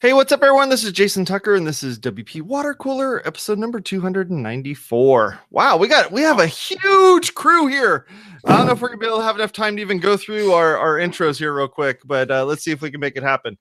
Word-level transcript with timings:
Hey, 0.00 0.12
what's 0.12 0.30
up, 0.30 0.42
everyone? 0.42 0.68
This 0.68 0.84
is 0.84 0.92
Jason 0.92 1.24
Tucker, 1.24 1.54
and 1.54 1.66
this 1.66 1.82
is 1.82 1.98
WP 1.98 2.42
Water 2.42 2.74
Cooler, 2.74 3.26
episode 3.26 3.58
number 3.58 3.80
294. 3.80 5.38
Wow, 5.50 5.78
we 5.78 5.88
got 5.88 6.12
we 6.12 6.20
have 6.20 6.38
a 6.38 6.46
huge 6.46 7.32
crew 7.34 7.66
here. 7.66 8.06
I 8.44 8.56
don't 8.56 8.66
know 8.66 8.72
if 8.72 8.82
we're 8.82 8.88
gonna 8.88 8.98
be 9.00 9.06
able 9.06 9.18
to 9.18 9.24
have 9.24 9.36
enough 9.36 9.52
time 9.52 9.74
to 9.76 9.82
even 9.82 9.98
go 9.98 10.18
through 10.18 10.52
our, 10.52 10.76
our 10.76 10.96
intros 10.98 11.38
here 11.38 11.54
real 11.54 11.66
quick, 11.66 12.00
but 12.04 12.30
uh, 12.30 12.44
let's 12.44 12.62
see 12.62 12.72
if 12.72 12.82
we 12.82 12.90
can 12.90 13.00
make 13.00 13.16
it 13.16 13.22
happen. 13.22 13.56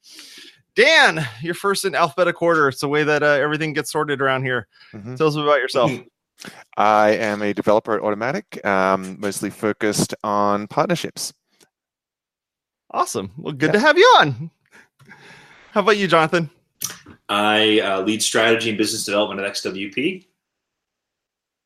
Dan, 0.75 1.25
you're 1.41 1.53
first 1.53 1.85
in 1.85 1.95
alphabetical 1.95 2.47
order. 2.47 2.67
It's 2.67 2.81
the 2.81 2.89
way 2.89 3.05
that 3.05 3.23
uh, 3.23 3.27
everything 3.27 3.71
gets 3.71 3.91
sorted 3.93 4.21
around 4.21 4.43
here. 4.43 4.67
Mhm. 4.93 5.15
Tell 5.17 5.27
us 5.27 5.35
about 5.35 5.59
yourself. 5.61 5.89
I 6.77 7.11
am 7.11 7.41
a 7.43 7.53
developer 7.53 7.95
at 7.95 8.01
Automattic, 8.01 8.63
um, 8.65 9.15
mostly 9.21 9.49
focused 9.49 10.13
on 10.21 10.67
partnerships. 10.67 11.31
Awesome. 12.91 13.31
Well, 13.37 13.53
good 13.53 13.67
Yeah. 13.67 13.71
to 13.73 13.79
have 13.79 13.97
you 13.97 14.03
on. 14.19 14.51
How 15.75 15.81
about 15.81 15.97
you, 15.97 16.07
Jonathan? 16.07 16.49
I 17.27 17.81
uh, 17.81 17.99
lead 17.99 18.23
strategy 18.23 18.69
and 18.69 18.77
business 18.77 19.03
development 19.03 19.45
at 19.45 19.53
XWP. 19.53 20.25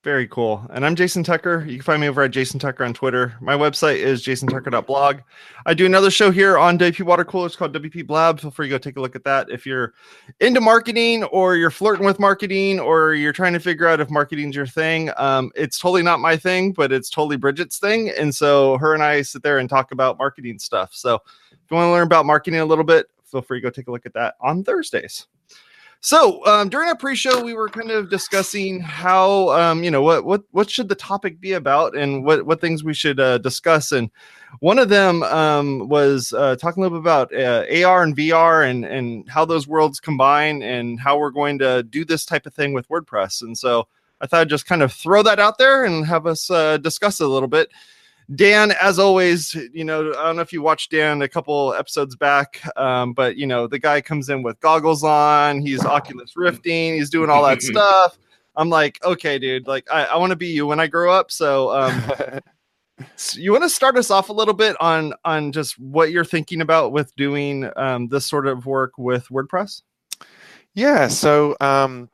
Very 0.04 0.27
cool. 0.30 0.66
And 0.72 0.84
I'm 0.84 0.95
Jason 0.95 1.23
Tucker. 1.23 1.63
You 1.68 1.76
can 1.76 1.84
find 1.84 2.02
me 2.02 2.09
over 2.09 2.23
at 2.23 2.32
Jason 2.32 2.59
Tucker 2.59 2.84
on 2.84 2.95
Twitter. 2.95 3.35
My 3.40 3.54
website 3.54 3.98
is 3.98 4.26
jasontucker.blog. 4.26 5.20
I 5.68 5.73
do 5.76 5.85
another 5.85 6.09
show 6.09 6.32
here 6.32 6.58
on 6.58 6.80
WP 6.80 7.04
Water 7.04 7.23
Cooler. 7.23 7.45
It's 7.45 7.55
called 7.55 7.72
WP 7.72 8.08
Blab. 8.08 8.40
Feel 8.40 8.49
free 8.49 8.66
to 8.66 8.72
go 8.72 8.77
take 8.80 8.98
a 8.98 8.99
look 8.99 9.16
at 9.16 9.23
that. 9.26 9.52
If 9.52 9.63
you're 9.63 9.94
into 10.40 10.60
marketing 10.60 11.26
or 11.26 11.55
you're 11.55 11.70
flirting 11.70 12.04
with 12.04 12.20
marketing 12.20 12.80
or 12.80 13.13
you're 13.13 13.32
trying 13.32 13.54
to 13.54 13.60
figure 13.60 13.88
out 13.88 13.99
if 13.99 14.10
marketing's 14.10 14.55
your 14.55 14.66
thing, 14.66 15.12
um, 15.18 15.52
it's 15.54 15.77
totally 15.77 16.02
not 16.02 16.20
my 16.20 16.35
thing, 16.35 16.71
but 16.71 16.91
it's 16.91 17.12
totally 17.12 17.38
Bridget's 17.38 17.77
thing. 17.77 18.10
And 18.10 18.34
so 18.34 18.76
her 18.80 18.96
and 18.96 19.04
I 19.04 19.21
sit 19.21 19.44
there 19.44 19.60
and 19.60 19.70
talk 19.70 19.91
about 19.91 20.18
marketing 20.18 20.57
stuff. 20.57 20.96
So 20.96 21.20
if 21.52 21.60
you 21.70 21.77
want 21.77 21.90
to 21.90 21.91
learn 21.91 22.07
about 22.07 22.26
marketing 22.26 22.62
a 22.62 22.66
little 22.66 22.84
bit, 22.84 23.05
feel 23.30 23.42
free 23.42 23.60
to 23.60 23.64
go 23.64 23.70
take 23.70 23.88
a 23.88 23.92
look 23.92 24.06
at 24.06 24.14
that 24.14 24.36
on 24.42 24.64
Thursdays. 24.64 25.28
So 26.02 26.46
um, 26.46 26.70
during 26.70 26.88
our 26.88 26.96
pre-show, 26.96 27.44
we 27.44 27.54
were 27.54 27.68
kind 27.68 27.91
of 27.91 28.10
discussing 28.10 28.80
how 28.80 29.49
um, 29.49 29.84
you 29.84 29.91
know 29.91 30.02
what 30.02 30.24
what 30.24 30.44
what 30.52 30.70
should 30.70 30.88
the 30.88 30.96
topic 30.96 31.41
be 31.41 31.52
about, 31.54 31.96
and 31.96 32.24
what 32.24 32.46
what 32.46 32.62
things 32.62 32.86
we 32.86 32.94
should 32.94 33.20
uh, 33.20 33.38
discuss. 33.40 33.91
And 33.91 34.10
one 34.62 34.80
of 34.80 34.88
them 34.88 35.24
um, 35.24 35.90
was 35.90 36.32
uh, 36.32 36.55
talking 36.55 36.82
a 36.82 36.86
little 36.86 36.99
bit 36.99 37.04
about 37.04 37.34
uh, 37.36 37.86
AR 37.86 38.04
and 38.04 38.16
VR, 38.16 38.70
and 38.70 38.86
and 38.86 39.27
how 39.27 39.43
those 39.43 39.68
worlds 39.68 39.99
combine, 39.99 40.62
and 40.62 41.02
how 41.02 41.20
we're 41.20 41.32
going 41.32 41.60
to 41.60 41.84
do 41.84 42.05
this 42.05 42.24
type 42.24 42.46
of 42.46 42.54
thing 42.54 42.71
with 42.71 42.88
WordPress. 42.88 43.41
And 43.41 43.58
so 43.58 43.86
I 44.21 44.27
thought 44.27 44.41
I'd 44.41 44.49
just 44.49 44.66
kind 44.66 44.82
of 44.82 44.93
throw 44.93 45.21
that 45.24 45.40
out 45.40 45.58
there 45.58 45.84
and 45.84 46.05
have 46.05 46.26
us 46.26 46.49
uh, 46.49 46.77
discuss 46.77 47.20
it 47.20 47.26
a 47.26 47.30
little 47.30 47.49
bit. 47.49 47.71
Dan, 48.35 48.74
as 48.80 48.99
always, 48.99 49.55
you 49.74 49.84
know, 49.84 50.12
I 50.12 50.26
don't 50.26 50.35
know 50.35 50.41
if 50.41 50.54
you 50.54 50.62
watched 50.62 50.91
Dan 50.91 51.22
a 51.24 51.27
couple 51.27 51.74
episodes 51.74 52.16
back, 52.16 52.62
um, 52.77 53.13
but 53.13 53.38
you 53.38 53.48
know, 53.48 53.66
the 53.66 53.80
guy 53.80 54.02
comes 54.02 54.30
in 54.30 54.44
with 54.44 54.60
goggles 54.60 55.04
on, 55.04 55.62
he's 55.62 55.84
Oculus 55.84 56.36
Rifting, 56.36 56.94
he's 56.94 57.10
doing 57.10 57.30
all 57.30 57.44
that 57.46 57.62
stuff. 57.63 58.20
I'm 58.55 58.70
like, 58.70 59.04
okay, 59.04 59.40
dude, 59.40 59.68
like 59.68 59.88
I, 59.91 60.05
I 60.05 60.18
want 60.18 60.30
to 60.32 60.36
be 60.36 60.48
you 60.48 60.68
when 60.68 60.80
I 60.80 60.88
grow 60.88 61.12
up. 61.12 61.32
So, 61.32 61.71
um, 61.71 62.04
s- 63.16 63.36
you 63.36 63.52
want 63.52 63.63
to 63.63 63.70
start 63.70 63.98
us 63.98 64.12
off 64.12 64.30
a 64.30 64.34
little 64.34 64.53
bit 64.53 64.75
on 64.80 65.14
on 65.25 65.52
just 65.52 65.80
what 65.80 66.12
you're 66.12 66.25
thinking 66.25 66.62
about 66.62 66.91
with 66.91 67.16
doing 67.16 67.69
um, 67.78 68.09
this 68.09 68.28
sort 68.28 68.47
of 68.47 68.66
work 68.66 68.97
with 68.97 69.28
WordPress? 69.30 69.81
yeah, 70.75 71.08
so 71.08 71.56
um, 71.62 72.09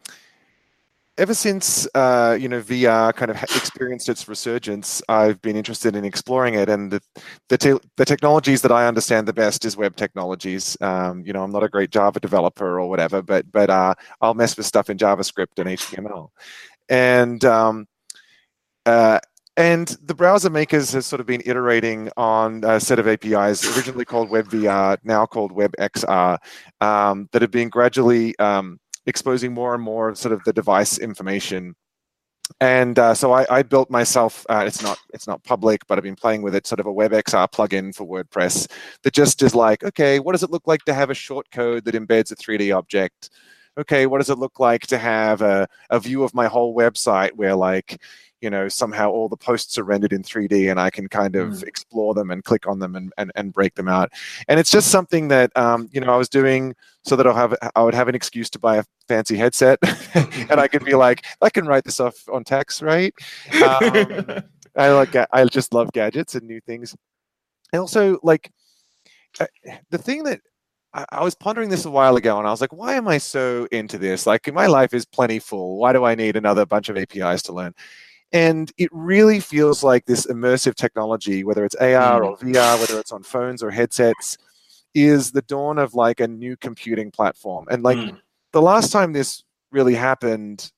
ever 1.17 1.33
since 1.33 1.87
uh, 1.95 2.37
you 2.39 2.49
know 2.49 2.61
VR 2.61 3.13
kind 3.13 3.31
of 3.31 3.41
experienced 3.43 4.09
its 4.09 4.27
resurgence, 4.27 5.01
I've 5.07 5.41
been 5.41 5.55
interested 5.55 5.95
in 5.95 6.05
exploring 6.05 6.55
it, 6.55 6.69
and 6.69 6.91
the 6.91 7.01
the, 7.49 7.57
te- 7.57 7.87
the 7.97 8.05
technologies 8.05 8.61
that 8.61 8.71
I 8.71 8.87
understand 8.87 9.27
the 9.27 9.33
best 9.33 9.65
is 9.65 9.77
web 9.77 9.95
technologies. 9.95 10.77
Um, 10.81 11.23
you 11.25 11.33
know, 11.33 11.43
I'm 11.43 11.51
not 11.51 11.63
a 11.63 11.69
great 11.69 11.91
Java 11.91 12.19
developer 12.19 12.79
or 12.79 12.89
whatever, 12.89 13.21
but 13.21 13.51
but 13.51 13.69
uh, 13.69 13.95
I'll 14.21 14.33
mess 14.33 14.57
with 14.57 14.65
stuff 14.65 14.89
in 14.89 14.97
JavaScript 14.97 15.57
and 15.57 15.69
HTML, 15.69 16.29
and 16.89 17.43
um, 17.45 17.87
uh, 18.85 19.19
and 19.57 19.87
the 20.03 20.13
browser 20.13 20.49
makers 20.49 20.91
have 20.91 21.05
sort 21.05 21.21
of 21.21 21.25
been 21.25 21.41
iterating 21.45 22.09
on 22.17 22.63
a 22.65 22.77
set 22.79 22.99
of 22.99 23.07
APIs, 23.07 23.77
originally 23.77 24.03
called 24.03 24.29
WebVR, 24.29 24.97
now 25.05 25.25
called 25.25 25.53
WebXR, 25.53 26.37
um, 26.81 27.29
that 27.31 27.41
have 27.41 27.51
been 27.51 27.69
gradually 27.69 28.37
um, 28.37 28.79
exposing 29.05 29.53
more 29.53 29.73
and 29.73 29.83
more 29.83 30.15
sort 30.15 30.33
of 30.33 30.43
the 30.43 30.53
device 30.53 30.97
information. 30.97 31.75
And 32.59 32.99
uh, 32.99 33.15
so 33.15 33.31
I, 33.31 33.45
I 33.49 33.63
built 33.63 33.89
myself. 33.89 34.45
Uh, 34.49 34.63
it's 34.67 34.83
not 34.83 34.99
it's 35.13 35.27
not 35.27 35.43
public, 35.43 35.85
but 35.87 35.97
I've 35.97 36.03
been 36.03 36.15
playing 36.15 36.43
with 36.43 36.53
it. 36.53 36.67
Sort 36.67 36.79
of 36.79 36.85
a 36.85 36.93
WebXR 36.93 37.51
plugin 37.51 37.93
for 37.93 38.05
WordPress 38.05 38.69
that 39.03 39.13
just 39.13 39.41
is 39.41 39.55
like, 39.55 39.83
okay, 39.83 40.19
what 40.19 40.33
does 40.33 40.43
it 40.43 40.51
look 40.51 40.67
like 40.67 40.83
to 40.85 40.93
have 40.93 41.09
a 41.09 41.15
short 41.15 41.49
code 41.51 41.85
that 41.85 41.95
embeds 41.95 42.31
a 42.31 42.35
3D 42.35 42.75
object? 42.75 43.31
Okay, 43.77 44.05
what 44.05 44.19
does 44.19 44.29
it 44.29 44.37
look 44.37 44.59
like 44.59 44.87
to 44.87 44.97
have 44.97 45.41
a, 45.41 45.67
a 45.89 45.99
view 45.99 46.23
of 46.23 46.33
my 46.33 46.47
whole 46.47 46.75
website 46.75 47.31
where 47.33 47.55
like 47.55 47.99
you 48.45 48.51
know 48.51 48.67
somehow 48.69 49.09
all 49.09 49.27
the 49.27 49.35
posts 49.49 49.75
are 49.79 49.83
rendered 49.83 50.13
in 50.13 50.21
3d 50.21 50.69
and 50.69 50.79
i 50.79 50.91
can 50.91 51.07
kind 51.09 51.35
of 51.35 51.63
explore 51.63 52.13
them 52.13 52.29
and 52.29 52.43
click 52.43 52.67
on 52.67 52.77
them 52.77 52.95
and, 52.95 53.11
and, 53.17 53.31
and 53.33 53.51
break 53.51 53.73
them 53.73 53.87
out 53.87 54.11
and 54.47 54.59
it's 54.59 54.69
just 54.69 54.89
something 54.91 55.27
that 55.29 55.49
um, 55.57 55.89
you 55.91 55.99
know 55.99 56.13
i 56.13 56.15
was 56.15 56.29
doing 56.29 56.75
so 57.03 57.15
that 57.15 57.25
i'll 57.25 57.33
have 57.33 57.55
i 57.75 57.81
would 57.81 57.95
have 57.95 58.07
an 58.07 58.13
excuse 58.13 58.49
to 58.51 58.59
buy 58.59 58.77
a 58.77 58.83
fancy 59.07 59.35
headset 59.35 59.79
and 60.13 60.59
i 60.59 60.67
could 60.67 60.85
be 60.85 60.93
like 61.05 61.25
i 61.41 61.49
can 61.49 61.65
write 61.65 61.83
this 61.83 61.99
off 61.99 62.15
on 62.31 62.43
text 62.43 62.83
right 62.83 63.13
um, 63.63 64.25
i 64.77 64.89
like 64.91 65.15
i 65.33 65.43
just 65.45 65.73
love 65.73 65.91
gadgets 65.91 66.35
and 66.35 66.45
new 66.47 66.61
things 66.67 66.95
and 67.73 67.79
also 67.79 68.19
like 68.21 68.51
uh, 69.39 69.47
the 69.89 69.97
thing 69.97 70.21
that 70.23 70.39
I- 70.93 71.05
I 71.11 71.23
was 71.23 71.35
pondering 71.35 71.69
this 71.69 71.85
a 71.85 71.91
while 71.91 72.15
ago 72.15 72.37
and 72.39 72.47
I 72.47 72.51
was 72.51 72.61
like, 72.61 72.71
why 72.71 72.93
am 72.93 73.07
I 73.07 73.17
so 73.17 73.67
into 73.71 73.97
this? 73.97 74.25
Like, 74.25 74.51
my 74.53 74.65
life 74.65 74.93
is 74.93 75.05
plenty 75.05 75.39
full. 75.39 75.75
Why 75.77 75.91
do 75.91 76.05
I 76.05 76.15
need 76.15 76.37
another 76.37 76.65
bunch 76.65 76.87
of 76.87 76.95
APIs 76.95 77.41
to 77.43 77.53
learn? 77.53 77.73
And 78.35 78.69
it 78.77 78.89
really 78.91 79.39
feels 79.39 79.81
like 79.81 80.05
this 80.05 80.27
immersive 80.27 80.75
technology, 80.75 81.43
whether 81.45 81.63
it's 81.63 81.75
AR 81.75 82.23
or 82.23 82.37
VR, 82.37 82.77
whether 82.79 82.99
it's 82.99 83.13
on 83.13 83.23
phones 83.23 83.63
or 83.63 83.71
headsets, 83.71 84.37
is 84.93 85.31
the 85.31 85.41
dawn 85.43 85.79
of 85.79 85.93
like 85.93 86.19
a 86.19 86.27
new 86.27 86.57
computing 86.57 87.11
platform. 87.11 87.65
And 87.71 87.81
like 87.81 87.97
Mm. 87.97 88.17
the 88.51 88.61
last 88.61 88.91
time 88.91 89.13
this 89.13 89.43
really 89.71 89.95
happened, 89.95 90.71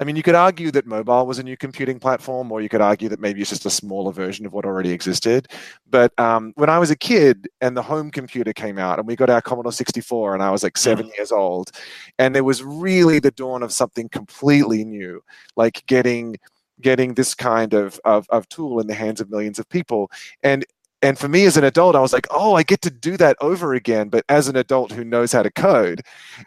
I 0.00 0.04
mean, 0.04 0.16
you 0.16 0.22
could 0.22 0.34
argue 0.34 0.70
that 0.72 0.86
mobile 0.86 1.26
was 1.26 1.38
a 1.38 1.42
new 1.42 1.56
computing 1.56 1.98
platform, 2.00 2.50
or 2.50 2.60
you 2.60 2.68
could 2.68 2.80
argue 2.80 3.08
that 3.10 3.20
maybe 3.20 3.40
it's 3.40 3.50
just 3.50 3.66
a 3.66 3.70
smaller 3.70 4.10
version 4.10 4.44
of 4.46 4.52
what 4.52 4.64
already 4.64 4.90
existed. 4.90 5.48
But 5.88 6.18
um, 6.18 6.52
when 6.56 6.68
I 6.70 6.78
was 6.78 6.90
a 6.90 6.96
kid 6.96 7.46
and 7.60 7.76
the 7.76 7.82
home 7.82 8.10
computer 8.10 8.52
came 8.52 8.78
out, 8.78 8.98
and 8.98 9.06
we 9.06 9.16
got 9.16 9.30
our 9.30 9.40
Commodore 9.42 9.70
64, 9.72 10.34
and 10.34 10.42
I 10.42 10.50
was 10.50 10.62
like 10.62 10.76
seven 10.76 11.10
years 11.16 11.30
old, 11.30 11.70
and 12.18 12.36
it 12.36 12.40
was 12.40 12.64
really 12.64 13.18
the 13.20 13.30
dawn 13.30 13.62
of 13.62 13.72
something 13.72 14.08
completely 14.08 14.84
new, 14.84 15.22
like 15.56 15.84
getting 15.86 16.36
getting 16.80 17.14
this 17.14 17.34
kind 17.34 17.74
of, 17.74 18.00
of, 18.04 18.26
of 18.30 18.48
tool 18.48 18.80
in 18.80 18.86
the 18.86 18.94
hands 18.94 19.20
of 19.20 19.30
millions 19.30 19.58
of 19.58 19.68
people. 19.68 20.10
And 20.42 20.64
and 21.04 21.18
for 21.18 21.26
me 21.26 21.46
as 21.46 21.56
an 21.56 21.64
adult, 21.64 21.96
I 21.96 22.00
was 22.00 22.12
like, 22.12 22.28
oh, 22.30 22.54
I 22.54 22.62
get 22.62 22.80
to 22.82 22.90
do 22.90 23.16
that 23.16 23.36
over 23.40 23.74
again, 23.74 24.08
but 24.08 24.24
as 24.28 24.46
an 24.46 24.56
adult 24.56 24.92
who 24.92 25.02
knows 25.02 25.32
how 25.32 25.42
to 25.42 25.50
code, 25.50 26.02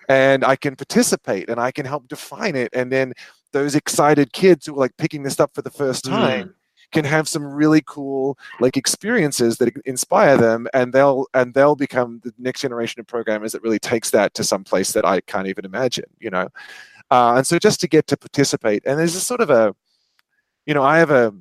and 0.07 0.45
I 0.45 0.55
can 0.55 0.77
participate 0.77 1.49
and 1.49 1.59
I 1.59 1.71
can 1.71 1.85
help 1.85 2.07
define 2.07 2.55
it. 2.55 2.69
And 2.71 2.89
then 2.89 3.13
those 3.51 3.75
excited 3.75 4.31
kids 4.31 4.65
who 4.65 4.73
are 4.75 4.79
like 4.79 4.95
picking 4.97 5.23
this 5.23 5.41
up 5.41 5.53
for 5.53 5.61
the 5.61 5.69
first 5.69 6.05
time 6.05 6.55
can 6.91 7.03
have 7.03 7.27
some 7.27 7.43
really 7.43 7.81
cool 7.85 8.37
like 8.59 8.77
experiences 8.77 9.57
that 9.57 9.73
inspire 9.85 10.37
them 10.37 10.67
and 10.73 10.93
they'll 10.93 11.25
and 11.33 11.53
they'll 11.53 11.75
become 11.75 12.21
the 12.23 12.33
next 12.37 12.61
generation 12.61 13.01
of 13.01 13.07
programmers 13.07 13.51
that 13.51 13.61
really 13.63 13.79
takes 13.79 14.11
that 14.11 14.33
to 14.33 14.43
some 14.43 14.63
place 14.63 14.93
that 14.93 15.05
I 15.05 15.19
can't 15.21 15.47
even 15.47 15.65
imagine, 15.65 16.05
you 16.19 16.29
know. 16.29 16.47
Uh, 17.11 17.35
and 17.37 17.45
so 17.45 17.59
just 17.59 17.81
to 17.81 17.87
get 17.87 18.07
to 18.07 18.17
participate, 18.17 18.83
and 18.85 18.97
there's 18.97 19.15
a 19.15 19.19
sort 19.19 19.41
of 19.41 19.49
a, 19.49 19.75
you 20.65 20.73
know, 20.73 20.83
I 20.83 20.97
have 20.99 21.11
a 21.11 21.33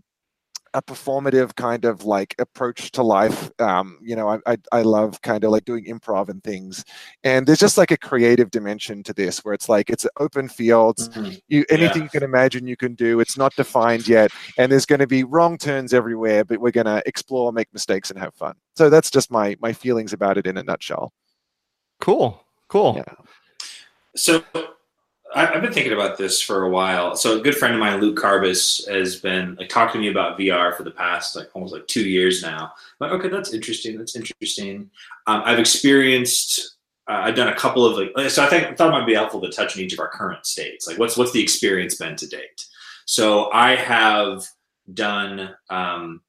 a 0.77 0.83
performative 0.83 1.55
kind 1.55 1.85
of 1.85 2.05
like 2.05 2.35
approach 2.41 2.91
to 2.91 3.01
life. 3.01 3.49
Um, 3.61 3.97
you 4.03 4.17
know, 4.17 4.29
I, 4.29 4.39
I 4.45 4.57
I 4.73 4.83
love 4.83 5.23
kind 5.23 5.45
of 5.45 5.53
like 5.53 5.65
doing 5.65 5.85
improv 5.85 6.29
and 6.29 6.43
things, 6.43 6.85
and 7.23 7.47
there's 7.47 7.61
just 7.61 7.79
like 7.79 7.93
a 7.93 7.97
creative 7.97 8.51
dimension 8.51 9.05
to 9.05 9.13
this 9.13 9.45
where 9.45 9.55
it's 9.55 9.69
like 9.69 9.89
it's 9.89 10.05
open 10.19 10.49
fields. 10.49 11.11
Mhm. 11.11 11.41
You 11.47 11.65
anything 11.71 11.99
Yeah. 11.99 12.03
you 12.05 12.09
can 12.09 12.23
imagine 12.25 12.67
you 12.67 12.77
can 12.77 12.95
do. 12.97 13.21
It's 13.21 13.39
not 13.39 13.55
defined 13.55 14.09
yet, 14.09 14.33
and 14.59 14.73
there's 14.73 14.85
going 14.85 14.99
to 14.99 15.07
be 15.07 15.23
wrong 15.23 15.59
turns 15.59 15.95
everywhere, 15.95 16.45
but 16.45 16.59
we're 16.59 16.73
going 16.73 16.87
to 16.87 17.01
explore, 17.07 17.53
make 17.53 17.73
mistakes, 17.73 18.11
and 18.11 18.19
have 18.19 18.35
fun. 18.35 18.57
So 18.75 18.91
that's 18.91 19.13
just 19.13 19.31
my 19.31 19.57
my 19.61 19.73
feelings 19.73 20.13
about 20.13 20.39
it 20.39 20.47
in 20.49 20.57
a 20.59 20.63
nutshell. 20.65 21.13
Cool, 22.01 22.45
cool. 22.67 22.95
Yeah. 22.97 23.15
So 24.17 24.43
I, 25.35 25.49
I've 25.49 25.63
been 25.63 25.73
thinking 25.73 25.93
about 25.93 26.17
this 26.17 26.41
for 26.41 26.63
a 26.63 26.71
while. 26.71 27.17
So 27.17 27.39
a 27.39 27.43
good 27.43 27.57
friend 27.57 27.75
of 27.75 27.81
mine, 27.81 28.01
Luke 28.01 28.19
Carbis, 28.19 28.89
has 28.89 29.17
been 29.17 29.57
like 29.57 29.69
talking 29.69 30.01
to 30.01 30.07
me 30.07 30.11
about 30.11 30.39
VR 30.39 30.75
for 30.75 30.83
the 30.85 30.91
past 30.91 31.37
like 31.37 31.51
almost 31.55 31.73
like 31.73 31.87
two 31.87 32.09
years 32.09 32.43
now. 32.43 32.73
I'm 33.01 33.11
like, 33.11 33.21
okay, 33.21 33.29
that's 33.29 33.53
interesting. 33.53 33.99
That's 33.99 34.17
interesting. 34.17 34.91
Um, 35.27 35.43
I've 35.45 35.59
experienced. 35.59 36.77
Uh, 37.09 37.21
I've 37.25 37.35
done 37.35 37.49
a 37.49 37.57
couple 37.57 37.85
of 37.85 38.11
like. 38.15 38.31
So 38.31 38.45
I 38.45 38.49
think 38.49 38.67
I 38.67 38.75
thought 38.75 38.89
it 38.89 38.99
might 38.99 39.07
be 39.07 39.15
helpful 39.15 39.41
to 39.43 39.51
touch 39.51 39.77
on 39.77 39.83
each 39.83 39.93
of 39.93 40.01
our 40.01 40.09
current 40.09 40.47
states. 40.47 40.87
Like, 40.87 40.99
what's 40.99 41.17
what's 41.17 41.33
the 41.33 41.43
experience 41.43 41.97
been 41.97 42.17
to 42.17 42.27
date? 42.27 42.67
So 43.07 43.51
I 43.53 43.75
have 43.75 44.47
done 44.93 45.55
um, 45.69 46.23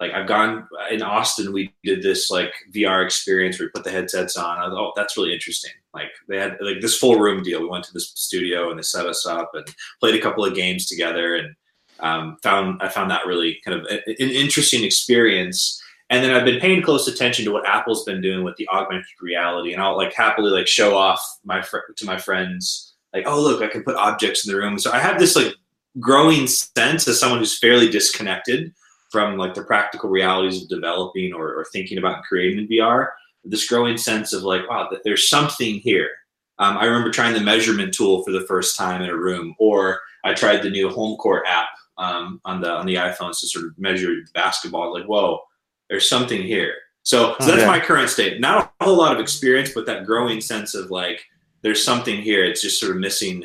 like 0.00 0.12
I've 0.12 0.28
gone 0.28 0.68
in 0.90 1.02
Austin. 1.02 1.52
We 1.52 1.74
did 1.82 2.02
this 2.02 2.30
like 2.30 2.52
VR 2.72 3.04
experience 3.04 3.58
where 3.58 3.66
we 3.66 3.72
put 3.72 3.84
the 3.84 3.90
headsets 3.90 4.36
on. 4.36 4.58
Oh, 4.72 4.92
that's 4.94 5.16
really 5.16 5.32
interesting. 5.32 5.72
Like 5.94 6.10
they 6.28 6.38
had 6.38 6.58
like 6.60 6.80
this 6.80 6.98
full 6.98 7.18
room 7.18 7.42
deal. 7.42 7.60
We 7.60 7.68
went 7.68 7.84
to 7.84 7.92
this 7.92 8.12
studio 8.14 8.70
and 8.70 8.78
they 8.78 8.82
set 8.82 9.06
us 9.06 9.26
up 9.26 9.50
and 9.54 9.66
played 10.00 10.14
a 10.14 10.20
couple 10.20 10.44
of 10.44 10.54
games 10.54 10.86
together 10.86 11.36
and 11.36 11.54
um, 12.00 12.36
found 12.42 12.80
I 12.82 12.88
found 12.88 13.10
that 13.10 13.26
really 13.26 13.60
kind 13.64 13.80
of 13.80 13.86
an 13.86 14.00
interesting 14.18 14.84
experience. 14.84 15.82
And 16.10 16.24
then 16.24 16.34
I've 16.34 16.44
been 16.44 16.60
paying 16.60 16.82
close 16.82 17.06
attention 17.08 17.44
to 17.44 17.52
what 17.52 17.66
Apple's 17.66 18.04
been 18.04 18.22
doing 18.22 18.42
with 18.42 18.56
the 18.56 18.68
augmented 18.68 19.04
reality, 19.20 19.74
and 19.74 19.82
I'll 19.82 19.96
like 19.96 20.14
happily 20.14 20.50
like 20.50 20.66
show 20.66 20.96
off 20.96 21.20
my 21.44 21.60
fr- 21.60 21.92
to 21.96 22.06
my 22.06 22.16
friends 22.16 22.88
like, 23.14 23.26
oh 23.26 23.40
look, 23.40 23.62
I 23.62 23.68
can 23.68 23.82
put 23.82 23.96
objects 23.96 24.46
in 24.46 24.52
the 24.52 24.58
room. 24.58 24.78
So 24.78 24.92
I 24.92 24.98
have 24.98 25.18
this 25.18 25.36
like 25.36 25.54
growing 25.98 26.46
sense 26.46 27.08
as 27.08 27.18
someone 27.18 27.40
who's 27.40 27.58
fairly 27.58 27.88
disconnected 27.90 28.72
from 29.10 29.36
like 29.36 29.54
the 29.54 29.64
practical 29.64 30.10
realities 30.10 30.62
of 30.62 30.68
developing 30.68 31.32
or, 31.32 31.54
or 31.54 31.66
thinking 31.72 31.98
about 31.98 32.24
creating 32.24 32.58
in 32.58 32.68
VR. 32.68 33.08
This 33.50 33.66
growing 33.66 33.96
sense 33.96 34.32
of 34.32 34.42
like, 34.42 34.68
wow, 34.68 34.88
that 34.90 35.02
there's 35.04 35.28
something 35.28 35.76
here. 35.76 36.10
Um, 36.58 36.76
I 36.76 36.84
remember 36.86 37.10
trying 37.10 37.34
the 37.34 37.40
measurement 37.40 37.94
tool 37.94 38.24
for 38.24 38.32
the 38.32 38.46
first 38.46 38.76
time 38.76 39.00
in 39.02 39.10
a 39.10 39.16
room, 39.16 39.54
or 39.58 40.00
I 40.24 40.34
tried 40.34 40.62
the 40.62 40.70
new 40.70 40.88
HomeCourt 40.88 41.42
app 41.46 41.68
um, 41.98 42.40
on 42.44 42.60
the 42.60 42.70
on 42.70 42.86
the 42.86 42.96
iPhones 42.96 43.40
to 43.40 43.46
sort 43.46 43.66
of 43.66 43.78
measure 43.78 44.14
basketball. 44.34 44.92
Like, 44.92 45.06
whoa, 45.06 45.40
there's 45.88 46.08
something 46.08 46.42
here. 46.42 46.74
So, 47.04 47.36
so 47.40 47.46
that's 47.46 47.62
yeah. 47.62 47.66
my 47.66 47.80
current 47.80 48.10
state. 48.10 48.40
Not 48.40 48.74
a 48.80 48.84
whole 48.84 48.98
lot 48.98 49.14
of 49.14 49.20
experience, 49.20 49.70
but 49.72 49.86
that 49.86 50.04
growing 50.04 50.40
sense 50.40 50.74
of 50.74 50.90
like, 50.90 51.24
there's 51.62 51.82
something 51.82 52.20
here. 52.20 52.44
It's 52.44 52.60
just 52.60 52.78
sort 52.78 52.92
of 52.92 53.00
missing 53.00 53.44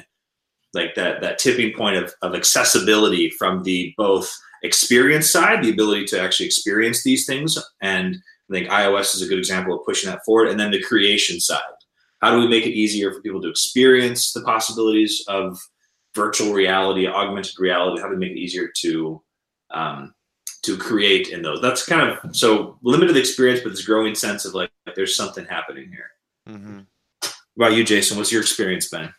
like 0.74 0.96
that 0.96 1.22
that 1.22 1.38
tipping 1.38 1.72
point 1.78 1.98
of, 1.98 2.14
of 2.24 2.36
accessibility 2.36 3.30
from 3.30 3.64
the 3.64 3.94
both 3.96 4.36
experience 4.64 5.30
side, 5.30 5.64
the 5.64 5.72
ability 5.72 6.06
to 6.06 6.20
actually 6.20 6.48
experience 6.48 7.04
these 7.04 7.26
things. 7.26 7.58
And 7.82 8.18
I 8.50 8.54
think 8.54 8.70
iOS 8.70 9.16
is 9.16 9.22
a 9.22 9.28
good 9.28 9.40
example 9.40 9.78
of 9.78 9.86
pushing 9.86 10.10
that 10.10 10.24
forward. 10.26 10.50
And 10.50 10.60
then 10.60 10.72
the 10.72 10.82
creation 10.82 11.40
side. 11.40 11.60
How 12.22 12.32
do 12.32 12.40
we 12.40 12.48
make 12.48 12.66
it 12.66 12.72
easier 12.72 13.14
for 13.14 13.22
people 13.22 13.42
to 13.42 13.50
experience 13.50 14.32
the 14.32 14.44
possibilities 14.44 15.26
of 15.28 15.60
virtual 16.16 16.54
reality, 16.54 17.08
augmented 17.08 17.60
reality? 17.60 18.02
How 18.02 18.08
do 18.08 18.14
we 18.14 18.20
make 18.20 18.32
it 18.32 18.40
easier 18.40 18.70
to 18.78 19.22
um, 19.72 20.14
to 20.64 20.78
create 20.78 21.30
in 21.30 21.42
those? 21.42 21.62
That's 21.62 21.86
kind 21.86 22.10
of 22.10 22.36
so 22.36 22.80
limited 22.82 23.18
experience, 23.18 23.60
but 23.62 23.72
this 23.72 23.86
growing 23.86 24.16
sense 24.16 24.46
of 24.46 24.54
like 24.54 24.72
there's 24.96 25.18
something 25.18 25.46
happening 25.46 25.90
here. 25.90 26.12
Mm-hmm. 26.48 26.80
What 27.56 27.68
about 27.68 27.78
you, 27.78 27.84
Jason? 27.84 28.18
What's 28.18 28.32
your 28.32 28.42
experience 28.42 28.88
been? 28.88 29.14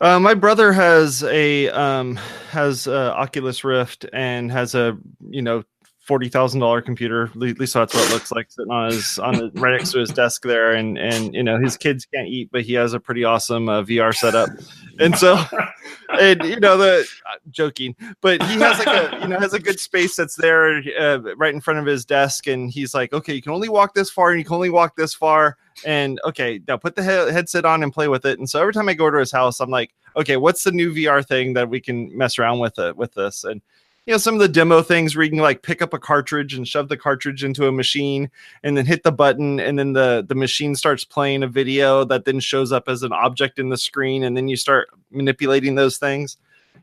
Uh, 0.00 0.18
my 0.18 0.34
brother 0.34 0.72
has 0.72 1.22
a 1.24 1.68
um, 1.68 2.16
has 2.50 2.86
a 2.86 3.14
Oculus 3.14 3.62
Rift 3.62 4.06
and 4.12 4.50
has 4.50 4.74
a 4.74 4.96
you 5.28 5.42
know 5.42 5.62
forty 6.02 6.28
thousand 6.28 6.60
dollar 6.60 6.82
computer. 6.82 7.24
At 7.24 7.36
least 7.36 7.74
that's 7.74 7.94
what 7.94 8.08
it 8.08 8.12
looks 8.12 8.32
like 8.32 8.50
sitting 8.50 8.70
on 8.70 8.90
his 8.90 9.18
on 9.18 9.34
the, 9.34 9.50
right 9.54 9.72
next 9.72 9.92
to 9.92 10.00
his 10.00 10.10
desk 10.10 10.42
there. 10.42 10.72
And 10.72 10.98
and 10.98 11.34
you 11.34 11.42
know 11.42 11.58
his 11.58 11.76
kids 11.76 12.06
can't 12.06 12.28
eat, 12.28 12.50
but 12.52 12.62
he 12.62 12.74
has 12.74 12.92
a 12.92 13.00
pretty 13.00 13.24
awesome 13.24 13.68
uh, 13.68 13.82
VR 13.82 14.14
setup. 14.14 14.50
And 14.98 15.16
so, 15.16 15.42
and 16.20 16.42
you 16.42 16.58
know 16.58 16.76
the 16.76 17.06
uh, 17.30 17.36
joking, 17.50 17.94
but 18.20 18.42
he 18.42 18.54
has 18.58 18.84
like 18.84 18.88
a 18.88 19.20
you 19.20 19.28
know 19.28 19.38
has 19.38 19.54
a 19.54 19.60
good 19.60 19.78
space 19.78 20.16
that's 20.16 20.36
there 20.36 20.82
uh, 20.98 21.18
right 21.36 21.54
in 21.54 21.60
front 21.60 21.78
of 21.78 21.86
his 21.86 22.04
desk. 22.04 22.46
And 22.46 22.70
he's 22.70 22.94
like, 22.94 23.12
okay, 23.12 23.34
you 23.34 23.42
can 23.42 23.52
only 23.52 23.68
walk 23.68 23.94
this 23.94 24.10
far, 24.10 24.30
and 24.30 24.38
you 24.38 24.44
can 24.44 24.54
only 24.54 24.70
walk 24.70 24.96
this 24.96 25.14
far. 25.14 25.56
And 25.86 26.20
okay, 26.24 26.60
now 26.66 26.76
put 26.76 26.96
the 26.96 27.02
he- 27.02 27.32
headset 27.32 27.64
on 27.64 27.82
and 27.82 27.92
play 27.92 28.08
with 28.08 28.26
it. 28.26 28.38
And 28.38 28.50
so 28.50 28.60
every 28.60 28.72
time 28.72 28.88
I 28.88 28.94
go 28.94 29.10
to 29.10 29.18
his 29.18 29.32
house, 29.32 29.60
I'm 29.60 29.70
like, 29.70 29.94
okay, 30.16 30.36
what's 30.36 30.64
the 30.64 30.72
new 30.72 30.92
VR 30.92 31.26
thing 31.26 31.54
that 31.54 31.68
we 31.68 31.80
can 31.80 32.16
mess 32.16 32.38
around 32.38 32.58
with 32.58 32.78
it 32.78 32.96
with 32.96 33.14
this? 33.14 33.44
And 33.44 33.62
you 34.06 34.12
know, 34.12 34.18
some 34.18 34.34
of 34.34 34.40
the 34.40 34.48
demo 34.48 34.82
things 34.82 35.14
where 35.14 35.24
you 35.24 35.30
can 35.30 35.38
like 35.38 35.62
pick 35.62 35.80
up 35.80 35.94
a 35.94 35.98
cartridge 35.98 36.54
and 36.54 36.66
shove 36.66 36.88
the 36.88 36.96
cartridge 36.96 37.44
into 37.44 37.68
a 37.68 37.72
machine 37.72 38.30
and 38.64 38.76
then 38.76 38.84
hit 38.84 39.04
the 39.04 39.12
button 39.12 39.60
and 39.60 39.78
then 39.78 39.92
the 39.92 40.24
the 40.28 40.34
machine 40.34 40.74
starts 40.74 41.04
playing 41.04 41.42
a 41.44 41.46
video 41.46 42.04
that 42.04 42.24
then 42.24 42.40
shows 42.40 42.72
up 42.72 42.88
as 42.88 43.04
an 43.04 43.12
object 43.12 43.60
in 43.60 43.68
the 43.68 43.76
screen 43.76 44.24
and 44.24 44.36
then 44.36 44.48
you 44.48 44.56
start 44.56 44.88
manipulating 45.12 45.76
those 45.76 45.98
things. 45.98 46.36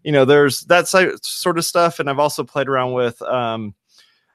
You 0.04 0.14
know, 0.14 0.24
there's 0.24 0.62
that 0.66 0.88
sort 0.88 1.58
of 1.58 1.66
stuff. 1.66 2.00
And 2.00 2.10
I've 2.10 2.20
also 2.20 2.44
played 2.44 2.70
around 2.70 2.94
with 2.94 3.22
um 3.24 3.76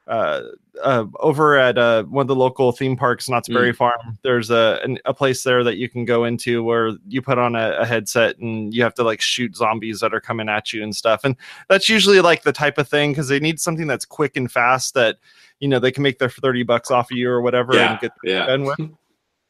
uh, 0.06 0.42
uh, 0.82 1.06
over 1.20 1.56
at 1.56 1.78
uh, 1.78 2.02
one 2.04 2.22
of 2.22 2.28
the 2.28 2.36
local 2.36 2.72
theme 2.72 2.96
parks, 2.96 3.28
Knott's 3.28 3.48
Berry 3.48 3.72
mm. 3.72 3.76
Farm, 3.76 4.18
there's 4.22 4.50
a 4.50 4.80
an, 4.84 4.98
a 5.04 5.14
place 5.14 5.42
there 5.44 5.64
that 5.64 5.76
you 5.76 5.88
can 5.88 6.04
go 6.04 6.24
into 6.24 6.62
where 6.62 6.92
you 7.08 7.22
put 7.22 7.38
on 7.38 7.54
a, 7.54 7.70
a, 7.78 7.86
headset 7.86 8.36
and 8.38 8.74
you 8.74 8.82
have 8.82 8.94
to 8.94 9.02
like 9.02 9.20
shoot 9.22 9.56
zombies 9.56 10.00
that 10.00 10.12
are 10.12 10.20
coming 10.20 10.48
at 10.48 10.72
you 10.72 10.82
and 10.82 10.94
stuff. 10.94 11.22
And 11.24 11.36
that's 11.68 11.88
usually 11.88 12.20
like 12.20 12.42
the 12.42 12.52
type 12.52 12.76
of 12.76 12.88
thing 12.88 13.12
because 13.12 13.28
they 13.28 13.40
need 13.40 13.60
something 13.60 13.86
that's 13.86 14.04
quick 14.04 14.36
and 14.36 14.50
fast 14.50 14.92
that 14.94 15.16
you 15.60 15.68
know 15.68 15.78
they 15.78 15.92
can 15.92 16.02
make 16.02 16.18
their 16.18 16.28
thirty 16.28 16.64
bucks 16.64 16.90
off 16.90 17.10
of 17.10 17.16
you 17.16 17.30
or 17.30 17.40
whatever 17.40 17.74
yeah, 17.74 17.92
and 17.92 18.00
get 18.00 18.12
yeah. 18.24 18.46
done 18.46 18.64
with. 18.64 18.78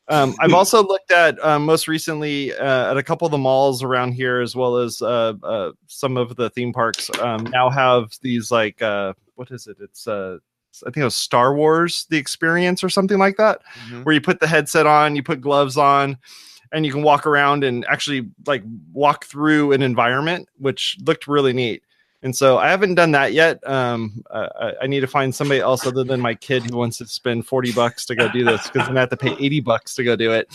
Um, 0.08 0.34
I've 0.38 0.52
also 0.52 0.82
looked 0.82 1.12
at 1.12 1.42
um, 1.42 1.64
most 1.64 1.88
recently 1.88 2.52
uh, 2.52 2.90
at 2.90 2.98
a 2.98 3.02
couple 3.02 3.26
of 3.26 3.30
the 3.30 3.38
malls 3.38 3.82
around 3.82 4.12
here, 4.12 4.40
as 4.40 4.54
well 4.54 4.76
as 4.76 5.00
uh, 5.00 5.32
uh, 5.42 5.72
some 5.86 6.18
of 6.18 6.36
the 6.36 6.50
theme 6.50 6.74
parks. 6.74 7.10
Um, 7.20 7.44
now 7.44 7.70
have 7.70 8.10
these 8.20 8.50
like 8.50 8.82
uh, 8.82 9.14
what 9.36 9.50
is 9.50 9.66
it? 9.66 9.76
It's 9.80 10.06
uh, 10.06 10.38
I 10.82 10.86
think 10.86 10.98
it 10.98 11.04
was 11.04 11.16
Star 11.16 11.54
Wars 11.54 12.06
the 12.10 12.16
experience 12.16 12.82
or 12.82 12.88
something 12.88 13.18
like 13.18 13.36
that, 13.36 13.62
mm-hmm. 13.86 14.02
where 14.02 14.14
you 14.14 14.20
put 14.20 14.40
the 14.40 14.46
headset 14.46 14.86
on, 14.86 15.16
you 15.16 15.22
put 15.22 15.40
gloves 15.40 15.76
on, 15.76 16.18
and 16.72 16.84
you 16.84 16.92
can 16.92 17.02
walk 17.02 17.26
around 17.26 17.64
and 17.64 17.84
actually 17.88 18.28
like 18.46 18.62
walk 18.92 19.24
through 19.24 19.72
an 19.72 19.82
environment, 19.82 20.48
which 20.58 20.96
looked 21.04 21.26
really 21.26 21.52
neat. 21.52 21.82
And 22.24 22.34
so 22.34 22.56
I 22.56 22.70
haven't 22.70 22.94
done 22.94 23.10
that 23.12 23.34
yet. 23.34 23.60
Um, 23.68 24.24
uh, 24.30 24.72
I 24.80 24.86
need 24.86 25.00
to 25.00 25.06
find 25.06 25.32
somebody 25.34 25.60
else 25.60 25.86
other 25.86 26.04
than 26.04 26.22
my 26.22 26.34
kid 26.34 26.62
who 26.62 26.78
wants 26.78 26.96
to 26.96 27.06
spend 27.06 27.46
40 27.46 27.72
bucks 27.72 28.06
to 28.06 28.14
go 28.14 28.32
do 28.32 28.46
this 28.46 28.62
because 28.62 28.88
I'm 28.88 28.94
going 28.94 28.94
to 28.94 29.00
have 29.00 29.10
to 29.10 29.16
pay 29.18 29.36
80 29.38 29.60
bucks 29.60 29.94
to 29.96 30.04
go 30.04 30.16
do 30.16 30.32
it. 30.32 30.48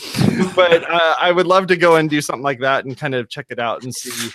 But 0.56 0.90
uh, 0.90 1.14
I 1.20 1.30
would 1.30 1.46
love 1.46 1.68
to 1.68 1.76
go 1.76 1.94
and 1.94 2.10
do 2.10 2.20
something 2.20 2.42
like 2.42 2.58
that 2.58 2.86
and 2.86 2.96
kind 2.98 3.14
of 3.14 3.28
check 3.28 3.46
it 3.50 3.60
out 3.60 3.84
and 3.84 3.94
see 3.94 4.32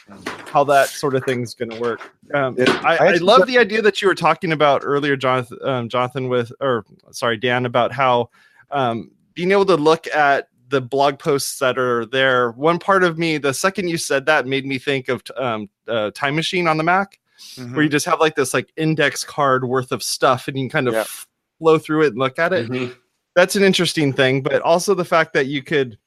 how 0.48 0.64
that 0.64 0.88
sort 0.88 1.14
of 1.14 1.26
thing's 1.26 1.54
going 1.54 1.72
to 1.72 1.80
work. 1.80 2.10
Um, 2.34 2.56
I, 2.58 2.98
I, 2.98 3.12
love 3.16 3.46
the 3.48 3.58
idea 3.58 3.82
that 3.82 4.02
you 4.02 4.08
were 4.08 4.16
talking 4.16 4.54
about 4.54 4.84
earlier, 4.86 5.18
Jonathan, 5.18 5.58
um, 5.64 5.90
Jonathan 5.90 6.30
with, 6.30 6.54
or 6.62 6.86
sorry, 7.12 7.36
Dan, 7.36 7.66
about 7.66 7.92
how 7.92 8.30
um, 8.72 9.12
being 9.34 9.52
able 9.52 9.66
to 9.66 9.76
look 9.76 10.08
at 10.08 10.48
the 10.70 10.80
blog 10.80 11.20
posts 11.20 11.60
that 11.60 11.78
are 11.78 12.06
there. 12.06 12.52
One 12.52 12.80
part 12.80 13.04
of 13.04 13.18
me, 13.18 13.38
the 13.40 13.54
second 13.54 13.90
you 13.90 13.98
said 13.98 14.26
that, 14.28 14.48
made 14.48 14.66
me 14.66 14.80
think 14.80 15.10
of 15.10 15.22
um, 15.36 15.70
uh, 15.86 16.12
Time 16.12 16.36
Machine 16.36 16.70
on 16.70 16.78
the 16.78 16.84
Mac 16.84 17.20
mm-hmm. 17.54 17.76
where 17.76 17.84
you 17.84 17.90
just 17.90 18.06
have 18.06 18.20
like 18.20 18.36
this 18.36 18.54
like 18.54 18.72
index 18.78 19.24
card 19.24 19.66
worth 19.66 19.92
of 19.92 20.04
stuff 20.04 20.48
and 20.48 20.58
you 20.58 20.64
can 20.64 20.70
kind 20.70 20.88
of 20.88 20.94
yep. 20.94 21.08
flow 21.60 21.78
through 21.78 22.04
it 22.04 22.08
and 22.08 22.18
look 22.18 22.40
at 22.40 22.54
it. 22.54 22.70
Mm-hmm. 22.70 22.94
That's 23.36 23.56
an 23.56 23.64
interesting 23.64 24.14
thing, 24.14 24.42
but 24.42 24.62
also 24.62 24.94
the 24.94 25.06
fact 25.06 25.34
that 25.34 25.48
you 25.48 25.62
could 25.62 25.98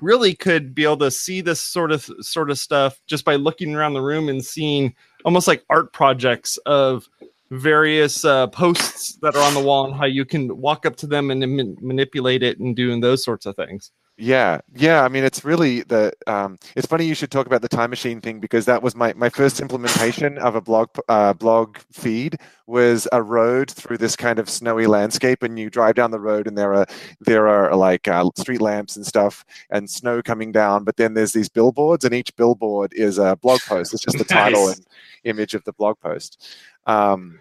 really 0.00 0.34
could 0.34 0.74
be 0.74 0.84
able 0.84 0.96
to 0.98 1.10
see 1.10 1.40
this 1.40 1.60
sort 1.60 1.92
of 1.92 2.08
sort 2.20 2.50
of 2.50 2.58
stuff 2.58 3.00
just 3.06 3.24
by 3.24 3.36
looking 3.36 3.74
around 3.74 3.94
the 3.94 4.02
room 4.02 4.28
and 4.28 4.44
seeing 4.44 4.94
almost 5.24 5.46
like 5.46 5.64
art 5.70 5.92
projects 5.92 6.56
of 6.66 7.08
various 7.50 8.24
uh, 8.24 8.46
posts 8.48 9.16
that 9.22 9.36
are 9.36 9.42
on 9.42 9.54
the 9.54 9.60
wall 9.60 9.86
and 9.86 9.94
how 9.94 10.06
you 10.06 10.24
can 10.24 10.56
walk 10.56 10.84
up 10.84 10.96
to 10.96 11.06
them 11.06 11.30
and 11.30 11.40
man- 11.40 11.76
manipulate 11.80 12.42
it 12.42 12.58
and 12.58 12.74
doing 12.74 13.00
those 13.00 13.24
sorts 13.24 13.46
of 13.46 13.54
things. 13.54 13.92
Yeah, 14.16 14.60
yeah. 14.76 15.02
I 15.02 15.08
mean, 15.08 15.24
it's 15.24 15.44
really 15.44 15.82
the. 15.82 16.12
Um, 16.28 16.56
it's 16.76 16.86
funny 16.86 17.04
you 17.04 17.16
should 17.16 17.32
talk 17.32 17.46
about 17.46 17.62
the 17.62 17.68
time 17.68 17.90
machine 17.90 18.20
thing 18.20 18.38
because 18.38 18.64
that 18.66 18.80
was 18.80 18.94
my, 18.94 19.12
my 19.14 19.28
first 19.28 19.60
implementation 19.60 20.38
of 20.38 20.54
a 20.54 20.60
blog 20.60 20.90
uh, 21.08 21.32
blog 21.32 21.78
feed 21.90 22.36
was 22.68 23.08
a 23.10 23.20
road 23.20 23.72
through 23.72 23.98
this 23.98 24.14
kind 24.14 24.38
of 24.38 24.48
snowy 24.48 24.86
landscape, 24.86 25.42
and 25.42 25.58
you 25.58 25.68
drive 25.68 25.96
down 25.96 26.12
the 26.12 26.20
road, 26.20 26.46
and 26.46 26.56
there 26.56 26.74
are 26.74 26.86
there 27.22 27.48
are 27.48 27.74
like 27.74 28.06
uh, 28.06 28.24
street 28.36 28.60
lamps 28.60 28.94
and 28.94 29.04
stuff, 29.04 29.44
and 29.70 29.90
snow 29.90 30.22
coming 30.22 30.52
down. 30.52 30.84
But 30.84 30.96
then 30.96 31.14
there's 31.14 31.32
these 31.32 31.48
billboards, 31.48 32.04
and 32.04 32.14
each 32.14 32.36
billboard 32.36 32.92
is 32.94 33.18
a 33.18 33.34
blog 33.42 33.62
post. 33.62 33.92
It's 33.92 34.04
just 34.04 34.18
the 34.18 34.24
title 34.32 34.68
and 34.68 34.86
image 35.24 35.54
of 35.54 35.64
the 35.64 35.72
blog 35.72 35.98
post. 35.98 36.56
Um, 36.86 37.40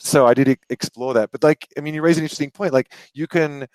so 0.00 0.26
I 0.26 0.34
did 0.34 0.58
explore 0.70 1.14
that, 1.14 1.30
but 1.30 1.42
like, 1.44 1.68
I 1.76 1.80
mean, 1.80 1.94
you 1.94 2.02
raise 2.02 2.16
an 2.18 2.24
interesting 2.24 2.50
point. 2.50 2.72
Like, 2.72 2.92
you 3.12 3.26
can 3.26 3.68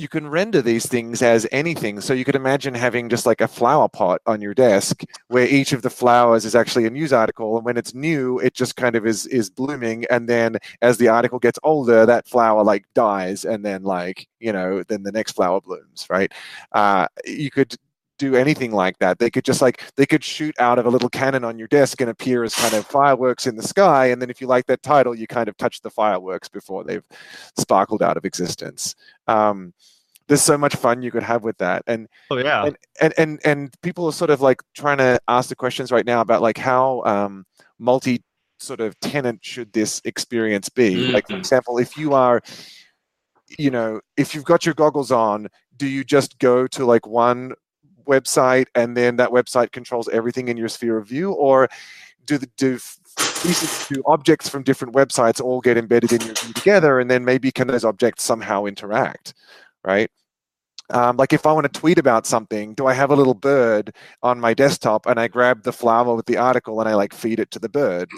you 0.00 0.08
can 0.08 0.28
render 0.28 0.62
these 0.62 0.86
things 0.86 1.22
as 1.22 1.46
anything. 1.52 2.00
So 2.00 2.14
you 2.14 2.24
could 2.24 2.34
imagine 2.34 2.74
having 2.74 3.08
just 3.08 3.26
like 3.26 3.40
a 3.40 3.48
flower 3.48 3.88
pot 3.88 4.20
on 4.26 4.40
your 4.40 4.54
desk 4.54 5.02
where 5.28 5.46
each 5.46 5.72
of 5.72 5.82
the 5.82 5.90
flowers 5.90 6.44
is 6.44 6.54
actually 6.54 6.86
a 6.86 6.90
news 6.90 7.12
article. 7.12 7.56
And 7.56 7.64
when 7.64 7.76
it's 7.76 7.94
new, 7.94 8.38
it 8.38 8.54
just 8.54 8.76
kind 8.76 8.96
of 8.96 9.06
is 9.06 9.26
is 9.26 9.50
blooming. 9.50 10.06
And 10.10 10.28
then 10.28 10.56
as 10.82 10.96
the 10.98 11.08
article 11.08 11.38
gets 11.38 11.58
older, 11.62 12.06
that 12.06 12.26
flower 12.26 12.64
like 12.64 12.86
dies 12.94 13.44
and 13.44 13.64
then 13.64 13.82
like, 13.82 14.26
you 14.40 14.52
know, 14.52 14.82
then 14.84 15.02
the 15.02 15.12
next 15.12 15.32
flower 15.32 15.60
blooms, 15.60 16.06
right? 16.08 16.32
Uh, 16.72 17.06
you 17.26 17.50
could 17.50 17.76
do 18.20 18.36
anything 18.36 18.70
like 18.70 18.98
that. 18.98 19.18
They 19.18 19.30
could 19.30 19.44
just 19.46 19.62
like 19.62 19.82
they 19.96 20.04
could 20.04 20.22
shoot 20.22 20.54
out 20.60 20.78
of 20.78 20.84
a 20.84 20.90
little 20.90 21.08
cannon 21.08 21.42
on 21.42 21.58
your 21.58 21.68
desk 21.68 22.00
and 22.02 22.10
appear 22.10 22.44
as 22.44 22.54
kind 22.54 22.74
of 22.74 22.86
fireworks 22.86 23.46
in 23.46 23.56
the 23.56 23.62
sky. 23.62 24.06
And 24.06 24.20
then 24.20 24.28
if 24.28 24.40
you 24.40 24.46
like 24.46 24.66
that 24.66 24.82
title, 24.82 25.14
you 25.14 25.26
kind 25.26 25.48
of 25.48 25.56
touch 25.56 25.80
the 25.80 25.90
fireworks 25.90 26.46
before 26.46 26.84
they've 26.84 27.02
sparkled 27.58 28.02
out 28.02 28.18
of 28.18 28.26
existence. 28.26 28.94
Um, 29.26 29.72
there's 30.28 30.42
so 30.42 30.58
much 30.58 30.76
fun 30.76 31.02
you 31.02 31.10
could 31.10 31.22
have 31.22 31.42
with 31.42 31.56
that. 31.58 31.82
And 31.86 32.08
oh 32.30 32.36
yeah, 32.36 32.66
and 32.66 32.76
and 33.00 33.14
and, 33.16 33.40
and 33.44 33.74
people 33.82 34.04
are 34.06 34.12
sort 34.12 34.30
of 34.30 34.42
like 34.42 34.62
trying 34.74 34.98
to 34.98 35.18
ask 35.26 35.48
the 35.48 35.56
questions 35.56 35.90
right 35.90 36.06
now 36.06 36.20
about 36.20 36.42
like 36.42 36.58
how 36.58 37.02
um, 37.04 37.46
multi 37.78 38.22
sort 38.58 38.80
of 38.80 39.00
tenant 39.00 39.40
should 39.42 39.72
this 39.72 40.02
experience 40.04 40.68
be? 40.68 41.08
Mm. 41.08 41.12
Like, 41.14 41.26
for 41.26 41.36
example, 41.36 41.78
if 41.78 41.96
you 41.96 42.12
are, 42.12 42.42
you 43.58 43.70
know, 43.70 44.00
if 44.18 44.34
you've 44.34 44.44
got 44.44 44.66
your 44.66 44.74
goggles 44.74 45.10
on, 45.10 45.48
do 45.78 45.88
you 45.88 46.04
just 46.04 46.38
go 46.38 46.66
to 46.66 46.84
like 46.84 47.06
one 47.06 47.54
website 48.06 48.66
and 48.74 48.96
then 48.96 49.16
that 49.16 49.30
website 49.30 49.72
controls 49.72 50.08
everything 50.08 50.48
in 50.48 50.56
your 50.56 50.68
sphere 50.68 50.98
of 50.98 51.06
view, 51.06 51.32
or 51.32 51.68
do 52.24 52.38
the 52.38 52.46
do 52.56 52.78
pieces 53.16 53.88
do 53.88 54.02
objects 54.06 54.48
from 54.48 54.62
different 54.62 54.94
websites 54.94 55.40
all 55.40 55.60
get 55.60 55.76
embedded 55.76 56.12
in 56.12 56.20
your 56.20 56.34
view 56.34 56.52
together, 56.52 57.00
and 57.00 57.10
then 57.10 57.24
maybe 57.24 57.50
can 57.50 57.66
those 57.66 57.84
objects 57.84 58.22
somehow 58.22 58.64
interact, 58.66 59.34
right? 59.84 60.10
Um, 60.90 61.16
like 61.16 61.32
if 61.32 61.46
I 61.46 61.52
want 61.52 61.72
to 61.72 61.80
tweet 61.80 61.98
about 61.98 62.26
something, 62.26 62.74
do 62.74 62.86
I 62.86 62.92
have 62.94 63.10
a 63.10 63.14
little 63.16 63.34
bird 63.34 63.94
on 64.22 64.40
my 64.40 64.54
desktop 64.54 65.06
and 65.06 65.20
I 65.20 65.28
grab 65.28 65.62
the 65.62 65.72
flower 65.72 66.14
with 66.14 66.26
the 66.26 66.36
article 66.36 66.80
and 66.80 66.88
I 66.88 66.94
like 66.94 67.14
feed 67.14 67.38
it 67.40 67.50
to 67.52 67.58
the 67.58 67.68
bird, 67.68 68.08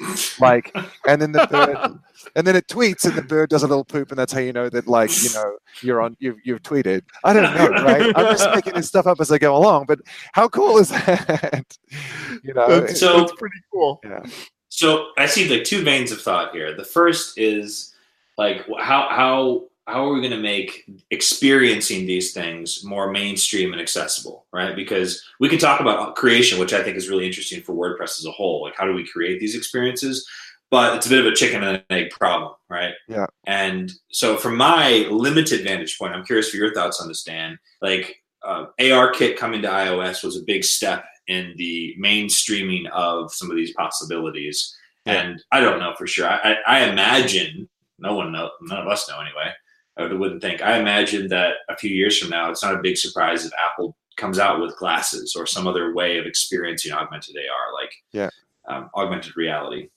like, 0.40 0.74
and 1.06 1.20
then 1.20 1.32
the 1.32 1.46
bird, 1.50 1.76
and 2.36 2.46
then 2.46 2.56
it 2.56 2.66
tweets 2.68 3.04
and 3.04 3.14
the 3.14 3.22
bird 3.22 3.50
does 3.50 3.62
a 3.62 3.66
little 3.66 3.84
poop 3.84 4.10
and 4.10 4.18
that's 4.18 4.32
how 4.32 4.40
you 4.40 4.52
know 4.52 4.68
that 4.68 4.86
like 4.86 5.10
you 5.22 5.30
know 5.34 5.56
you're 5.82 6.00
on 6.00 6.16
you've 6.18 6.38
you've 6.44 6.62
tweeted. 6.62 7.02
I 7.24 7.32
don't 7.32 7.42
know, 7.54 7.68
right? 7.82 8.12
I'm 8.16 8.36
just 8.36 8.48
making 8.54 8.74
this 8.74 8.88
stuff 8.88 9.06
up 9.06 9.20
as 9.20 9.30
I 9.30 9.38
go 9.38 9.56
along, 9.56 9.86
but 9.86 9.98
how 10.32 10.48
cool 10.48 10.78
is 10.78 10.88
that? 10.88 11.76
you 12.42 12.54
know, 12.54 12.80
That's, 12.80 12.98
So- 12.98 13.18
that's 13.20 13.32
pretty 13.38 13.58
cool. 13.72 14.00
yeah, 14.04 14.24
So 14.68 15.08
I 15.18 15.26
see 15.26 15.48
like 15.48 15.64
two 15.64 15.82
veins 15.82 16.12
of 16.12 16.20
thought 16.22 16.54
here. 16.54 16.74
The 16.74 16.84
first 16.84 17.38
is 17.38 17.94
like 18.38 18.66
how 18.80 19.08
how 19.10 19.64
how 19.86 20.06
are 20.06 20.12
we 20.12 20.20
going 20.20 20.30
to 20.32 20.38
make 20.38 20.84
experiencing 21.10 22.06
these 22.06 22.32
things 22.32 22.84
more 22.84 23.10
mainstream 23.10 23.72
and 23.72 23.80
accessible, 23.80 24.46
right? 24.52 24.76
Because 24.76 25.24
we 25.40 25.48
can 25.48 25.58
talk 25.58 25.80
about 25.80 26.14
creation, 26.14 26.58
which 26.58 26.72
I 26.72 26.82
think 26.82 26.96
is 26.96 27.08
really 27.08 27.26
interesting 27.26 27.62
for 27.62 27.74
WordPress 27.74 28.18
as 28.18 28.26
a 28.26 28.30
whole. 28.30 28.62
Like 28.62 28.74
how 28.76 28.86
do 28.86 28.94
we 28.94 29.06
create 29.06 29.40
these 29.40 29.56
experiences? 29.56 30.26
But 30.70 30.96
it's 30.96 31.06
a 31.06 31.10
bit 31.10 31.20
of 31.20 31.26
a 31.26 31.34
chicken 31.34 31.62
and 31.64 31.82
egg 31.90 32.10
problem, 32.10 32.54
right? 32.70 32.94
Yeah. 33.06 33.26
And 33.46 33.92
so, 34.10 34.38
from 34.38 34.56
my 34.56 35.06
limited 35.10 35.64
vantage 35.64 35.98
point, 35.98 36.14
I'm 36.14 36.24
curious 36.24 36.48
for 36.48 36.56
your 36.56 36.72
thoughts 36.72 36.98
on 36.98 37.08
this, 37.08 37.24
Dan. 37.24 37.58
Like 37.82 38.22
uh, 38.42 38.66
ARKit 38.80 39.36
coming 39.36 39.60
to 39.62 39.68
iOS 39.68 40.24
was 40.24 40.36
a 40.36 40.44
big 40.46 40.64
step 40.64 41.04
in 41.26 41.52
the 41.58 41.94
mainstreaming 42.02 42.88
of 42.90 43.34
some 43.34 43.50
of 43.50 43.56
these 43.56 43.74
possibilities. 43.74 44.74
And 45.04 45.42
I 45.50 45.60
don't 45.60 45.78
know 45.78 45.94
for 45.98 46.06
sure. 46.06 46.28
I, 46.28 46.52
I, 46.52 46.56
I 46.66 46.78
imagine 46.84 47.68
no 47.98 48.14
one 48.14 48.32
know, 48.32 48.50
none 48.62 48.80
of 48.80 48.88
us 48.88 49.08
know 49.08 49.20
anyway. 49.20 49.52
I 49.98 50.12
wouldn't 50.12 50.40
think. 50.40 50.62
I 50.62 50.78
imagine 50.78 51.28
that 51.28 51.54
a 51.68 51.76
few 51.76 51.90
years 51.90 52.18
from 52.18 52.30
now, 52.30 52.50
it's 52.50 52.62
not 52.62 52.74
a 52.74 52.82
big 52.82 52.96
surprise 52.96 53.44
if 53.44 53.52
Apple 53.58 53.96
comes 54.16 54.38
out 54.38 54.60
with 54.60 54.76
glasses 54.76 55.34
or 55.36 55.46
some 55.46 55.66
other 55.66 55.94
way 55.94 56.18
of 56.18 56.26
experiencing 56.26 56.92
augmented 56.92 57.36
AR, 57.36 57.72
like 57.74 57.92
Yeah. 58.12 58.30
um, 58.68 58.90
augmented 58.94 59.36
reality. 59.36 59.88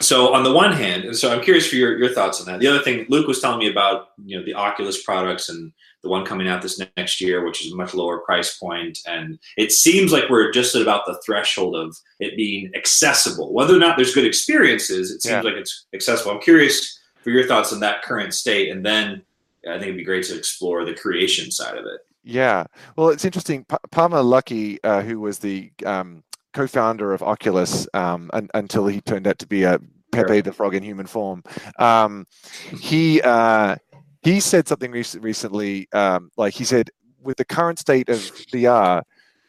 So 0.00 0.32
on 0.32 0.44
the 0.44 0.52
one 0.52 0.72
hand, 0.72 1.04
and 1.04 1.16
so 1.16 1.32
I'm 1.32 1.42
curious 1.42 1.66
for 1.68 1.74
your, 1.74 1.98
your 1.98 2.10
thoughts 2.10 2.38
on 2.40 2.46
that. 2.46 2.60
The 2.60 2.68
other 2.68 2.78
thing 2.82 3.06
Luke 3.08 3.26
was 3.26 3.40
telling 3.40 3.58
me 3.58 3.68
about, 3.68 4.10
you 4.24 4.38
know, 4.38 4.44
the 4.44 4.54
Oculus 4.54 5.02
products 5.02 5.48
and 5.48 5.72
the 6.04 6.08
one 6.08 6.24
coming 6.24 6.46
out 6.48 6.62
this 6.62 6.80
next 6.96 7.20
year, 7.20 7.44
which 7.44 7.66
is 7.66 7.72
a 7.72 7.76
much 7.76 7.94
lower 7.94 8.18
price 8.18 8.56
point, 8.58 8.96
and 9.06 9.40
it 9.56 9.72
seems 9.72 10.12
like 10.12 10.28
we're 10.30 10.52
just 10.52 10.76
at 10.76 10.82
about 10.82 11.04
the 11.06 11.20
threshold 11.26 11.74
of 11.74 11.96
it 12.20 12.36
being 12.36 12.70
accessible. 12.76 13.52
Whether 13.52 13.74
or 13.74 13.80
not 13.80 13.96
there's 13.96 14.14
good 14.14 14.24
experiences, 14.26 15.10
it 15.10 15.20
seems 15.22 15.32
Yeah. 15.32 15.40
like 15.42 15.54
it's 15.54 15.86
accessible. 15.92 16.30
I'm 16.30 16.40
curious 16.40 16.96
for 17.24 17.30
your 17.30 17.48
thoughts 17.48 17.72
on 17.72 17.80
that 17.80 18.02
current 18.02 18.32
state, 18.32 18.70
and 18.70 18.86
then 18.86 19.22
I 19.68 19.74
think 19.74 19.84
it'd 19.84 19.96
be 19.96 20.04
great 20.04 20.24
to 20.24 20.36
explore 20.36 20.84
the 20.84 20.94
creation 20.94 21.50
side 21.50 21.76
of 21.76 21.84
it. 21.84 22.00
Yeah, 22.24 22.64
well, 22.96 23.08
it's 23.08 23.24
interesting. 23.24 23.64
Pa- 23.64 23.78
Palmer 23.90 24.18
Luckey, 24.18 24.78
uh, 24.84 25.02
who 25.02 25.20
was 25.20 25.38
the 25.38 25.70
um, 25.86 26.22
co-founder 26.52 27.12
of 27.12 27.22
Oculus 27.22 27.88
um, 27.94 28.30
un- 28.32 28.50
until 28.54 28.86
he 28.86 29.00
turned 29.00 29.26
out 29.26 29.38
to 29.38 29.46
be 29.46 29.62
a 29.62 29.78
Pepe 30.12 30.40
the 30.40 30.52
Frog 30.52 30.74
in 30.74 30.82
human 30.82 31.06
form, 31.06 31.42
um, 31.78 32.26
he 32.80 33.20
uh, 33.22 33.76
he 34.22 34.40
said 34.40 34.66
something 34.68 34.90
rec- 34.90 35.20
recently. 35.20 35.88
Um, 35.92 36.30
like 36.36 36.54
he 36.54 36.64
said, 36.64 36.90
with 37.20 37.36
the 37.36 37.44
current 37.44 37.78
state 37.78 38.08
of 38.08 38.18
VR, 38.52 39.02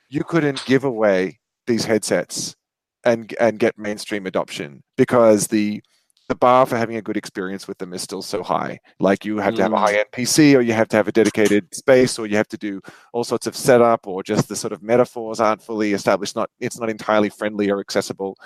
you 0.10 0.24
couldn't 0.24 0.64
give 0.66 0.84
away 0.84 1.40
these 1.66 1.86
headsets 1.86 2.56
and 3.04 3.34
and 3.40 3.60
get 3.60 3.78
mainstream 3.78 4.26
adoption 4.26 4.84
because 4.98 5.48
the 5.48 5.82
the 6.30 6.36
bar 6.36 6.66
for 6.68 6.78
having 6.78 6.96
a 6.96 7.02
good 7.02 7.18
experience 7.18 7.68
with 7.68 7.78
them 7.80 7.92
is 7.92 8.02
still 8.04 8.22
so 8.22 8.44
high. 8.44 8.80
Like 9.00 9.26
you 9.26 9.38
have 9.40 9.56
to 9.56 9.64
have 9.64 9.74
a 9.74 9.76
Mm. 9.76 9.80
high 9.80 9.96
end 9.96 10.06
PC, 10.14 10.56
or 10.56 10.62
you 10.62 10.74
have 10.74 10.88
to 10.90 10.96
have 10.98 11.08
a 11.08 11.12
dedicated 11.12 11.74
space, 11.74 12.18
or 12.20 12.28
you 12.28 12.38
have 12.38 12.48
to 12.50 12.58
do 12.58 12.80
all 13.14 13.24
sorts 13.24 13.48
of 13.48 13.56
setup, 13.56 14.08
or 14.08 14.22
just 14.24 14.48
the 14.48 14.56
sort 14.56 14.72
of 14.72 14.84
metaphors 14.84 15.40
aren't 15.40 15.62
fully 15.62 15.92
established. 15.94 16.36
Not 16.36 16.50
it's 16.60 16.80
not 16.80 16.90
entirely 16.90 17.30
friendly 17.30 17.70
or 17.72 17.80
accessible. 17.80 18.38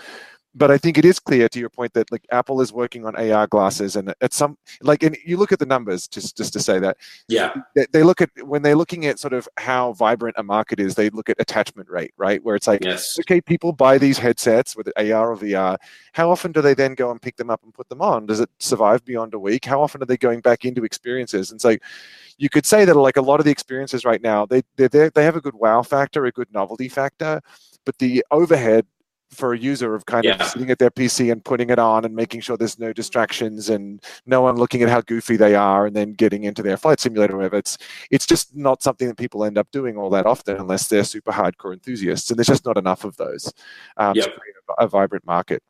But 0.55 0.69
I 0.69 0.77
think 0.77 0.97
it 0.97 1.05
is 1.05 1.19
clear 1.19 1.49
to 1.49 1.59
your 1.59 1.69
point 1.69 1.93
that 1.93 2.11
like 2.11 2.25
Apple 2.31 2.61
is 2.61 2.71
working 2.71 3.05
on 3.05 3.15
AR 3.15 3.47
glasses, 3.47 3.95
and 3.95 4.13
at 4.21 4.33
some 4.33 4.57
like, 4.81 5.01
and 5.01 5.17
you 5.25 5.37
look 5.37 5.51
at 5.51 5.59
the 5.59 5.65
numbers 5.65 6.07
just 6.07 6.37
just 6.37 6.53
to 6.53 6.59
say 6.59 6.79
that 6.79 6.97
Yeah, 7.27 7.53
they, 7.75 7.85
they 7.91 8.03
look 8.03 8.21
at 8.21 8.29
when 8.43 8.61
they're 8.61 8.75
looking 8.75 9.05
at 9.05 9.19
sort 9.19 9.33
of 9.33 9.47
how 9.57 9.93
vibrant 9.93 10.35
a 10.37 10.43
market 10.43 10.79
is, 10.79 10.95
they 10.95 11.09
look 11.09 11.29
at 11.29 11.37
attachment 11.39 11.89
rate, 11.89 12.13
right? 12.17 12.43
Where 12.43 12.55
it's 12.55 12.67
like 12.67 12.83
yes, 12.83 13.17
okay, 13.19 13.41
people 13.41 13.71
buy 13.71 13.97
these 13.97 14.17
headsets 14.17 14.75
with 14.75 14.87
AR 14.95 15.31
or 15.31 15.37
VR. 15.37 15.77
How 16.13 16.29
often 16.29 16.51
do 16.51 16.61
they 16.61 16.73
then 16.73 16.93
go 16.93 17.09
and 17.09 17.21
pick 17.21 17.35
them 17.37 17.49
up 17.49 17.63
and 17.63 17.73
put 17.73 17.89
them 17.89 18.01
on? 18.01 18.27
Does 18.27 18.39
it 18.39 18.49
survive 18.59 19.03
beyond 19.05 19.33
a 19.33 19.39
week? 19.39 19.65
How 19.65 19.81
often 19.81 20.03
are 20.03 20.05
they 20.05 20.17
going 20.17 20.41
back 20.41 20.65
into 20.65 20.83
experiences? 20.83 21.51
And 21.51 21.59
so 21.59 21.75
you 22.37 22.49
could 22.49 22.65
say 22.65 22.85
that 22.85 22.95
like 22.95 23.17
a 23.17 23.21
lot 23.21 23.39
of 23.39 23.45
the 23.45 23.51
experiences 23.51 24.05
right 24.05 24.21
now, 24.21 24.45
they 24.45 24.61
they 24.75 24.87
they 24.87 25.23
have 25.23 25.35
a 25.35 25.41
good 25.41 25.55
wow 25.55 25.81
factor, 25.81 26.25
a 26.25 26.31
good 26.31 26.51
novelty 26.53 26.89
factor, 26.89 27.41
but 27.85 27.97
the 27.97 28.23
overhead 28.31 28.85
for 29.33 29.53
a 29.53 29.57
user 29.57 29.95
of 29.95 30.05
kind 30.05 30.23
Yeah. 30.23 30.35
of 30.35 30.47
sitting 30.47 30.69
at 30.71 30.79
their 30.79 30.91
PC 30.91 31.31
and 31.31 31.43
putting 31.43 31.69
it 31.69 31.79
on 31.79 32.05
and 32.05 32.15
making 32.15 32.41
sure 32.41 32.55
there's 32.57 32.79
no 32.79 32.93
distractions 32.93 33.69
and 33.69 34.03
no 34.25 34.41
one 34.41 34.55
looking 34.55 34.81
at 34.83 34.89
how 34.89 35.01
goofy 35.01 35.35
they 35.35 35.55
are 35.55 35.85
and 35.85 35.95
then 35.95 36.13
getting 36.13 36.43
into 36.43 36.61
their 36.61 36.77
flight 36.77 36.99
simulator 36.99 37.33
or 37.33 37.37
whatever. 37.37 37.57
It's 37.57 37.77
it's 38.11 38.25
just 38.25 38.55
not 38.55 38.83
something 38.83 39.07
that 39.07 39.17
people 39.17 39.43
end 39.43 39.57
up 39.57 39.69
doing 39.71 39.97
all 39.97 40.09
that 40.11 40.25
often 40.25 40.57
unless 40.57 40.87
they're 40.87 41.03
super 41.03 41.31
hardcore 41.31 41.73
enthusiasts, 41.73 42.29
and 42.29 42.37
there's 42.37 42.47
just 42.47 42.65
not 42.65 42.77
enough 42.77 43.03
of 43.03 43.17
those 43.17 43.51
um, 43.97 44.13
to 44.15 44.21
create 44.21 44.55
a, 44.79 44.85
a 44.85 44.87
vibrant 44.87 45.25
market. 45.25 45.61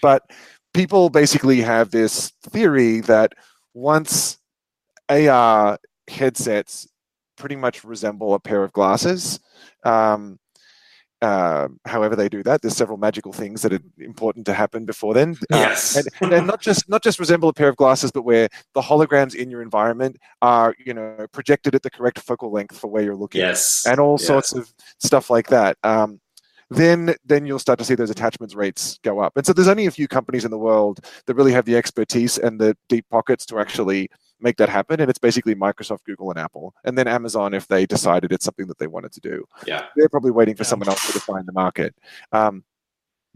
But 0.00 0.30
people 0.72 1.10
basically 1.10 1.60
have 1.60 1.90
this 1.90 2.30
theory 2.42 3.00
that 3.00 3.32
once 3.74 4.38
AR 5.08 5.78
headsets 6.08 6.88
pretty 7.36 7.56
much 7.56 7.84
resemble 7.84 8.34
a 8.34 8.40
pair 8.40 8.62
of 8.62 8.72
glasses. 8.72 9.40
Um, 9.84 10.38
uh, 11.24 11.68
however 11.86 12.14
they 12.14 12.28
do 12.28 12.42
that, 12.42 12.60
there's 12.60 12.76
several 12.76 12.98
magical 12.98 13.32
things 13.32 13.62
that 13.62 13.72
are 13.72 13.80
important 13.98 14.44
to 14.46 14.52
happen 14.52 14.84
before 14.84 15.14
then. 15.14 15.30
Uh, 15.52 15.56
yes, 15.64 15.96
and, 16.20 16.32
and 16.32 16.46
not 16.46 16.60
just 16.60 16.88
not 16.88 17.02
just 17.02 17.18
resemble 17.18 17.48
a 17.48 17.52
pair 17.52 17.68
of 17.68 17.76
glasses, 17.76 18.12
but 18.12 18.22
where 18.22 18.48
the 18.74 18.82
holograms 18.82 19.34
in 19.34 19.50
your 19.50 19.62
environment 19.62 20.16
are, 20.42 20.74
you 20.78 20.92
know, 20.92 21.26
projected 21.32 21.74
at 21.74 21.82
the 21.82 21.90
correct 21.90 22.18
focal 22.18 22.50
length 22.50 22.76
for 22.78 22.88
where 22.88 23.02
you're 23.02 23.16
looking, 23.16 23.40
yes, 23.40 23.84
and 23.88 23.98
all 23.98 24.18
Yeah. 24.20 24.26
sorts 24.26 24.52
of 24.52 24.72
stuff 24.98 25.30
like 25.30 25.48
that. 25.48 25.78
Um, 25.82 26.20
then 26.70 27.14
then 27.24 27.46
you'll 27.46 27.58
start 27.58 27.78
to 27.78 27.84
see 27.84 27.94
those 27.94 28.10
attachments 28.10 28.54
rates 28.54 28.98
go 29.02 29.20
up. 29.20 29.36
And 29.36 29.46
so 29.46 29.52
there's 29.52 29.68
only 29.68 29.86
a 29.86 29.90
few 29.90 30.08
companies 30.08 30.44
in 30.44 30.50
the 30.50 30.58
world 30.58 31.00
that 31.26 31.34
really 31.34 31.52
have 31.52 31.64
the 31.64 31.76
expertise 31.76 32.36
and 32.38 32.60
the 32.60 32.76
deep 32.88 33.06
pockets 33.10 33.46
to 33.46 33.58
actually 33.58 34.10
make 34.40 34.56
that 34.56 34.68
happen. 34.68 35.00
And 35.00 35.08
it's 35.08 35.18
basically 35.18 35.54
Microsoft, 35.54 36.04
Google, 36.04 36.30
and 36.30 36.38
Apple, 36.38 36.74
and 36.84 36.96
then 36.98 37.08
Amazon 37.08 37.54
if 37.54 37.66
they 37.68 37.86
decided 37.86 38.32
it's 38.32 38.44
something 38.44 38.66
that 38.66 38.78
they 38.78 38.86
wanted 38.86 39.12
to 39.12 39.20
do 39.20 39.44
yeah. 39.66 39.86
they're 39.96 40.08
probably 40.08 40.30
waiting 40.30 40.54
for 40.54 40.62
Yeah. 40.64 40.68
someone 40.68 40.88
else 40.88 41.06
to 41.06 41.12
define 41.12 41.46
the 41.46 41.52
market. 41.52 41.94
Um, 42.32 42.64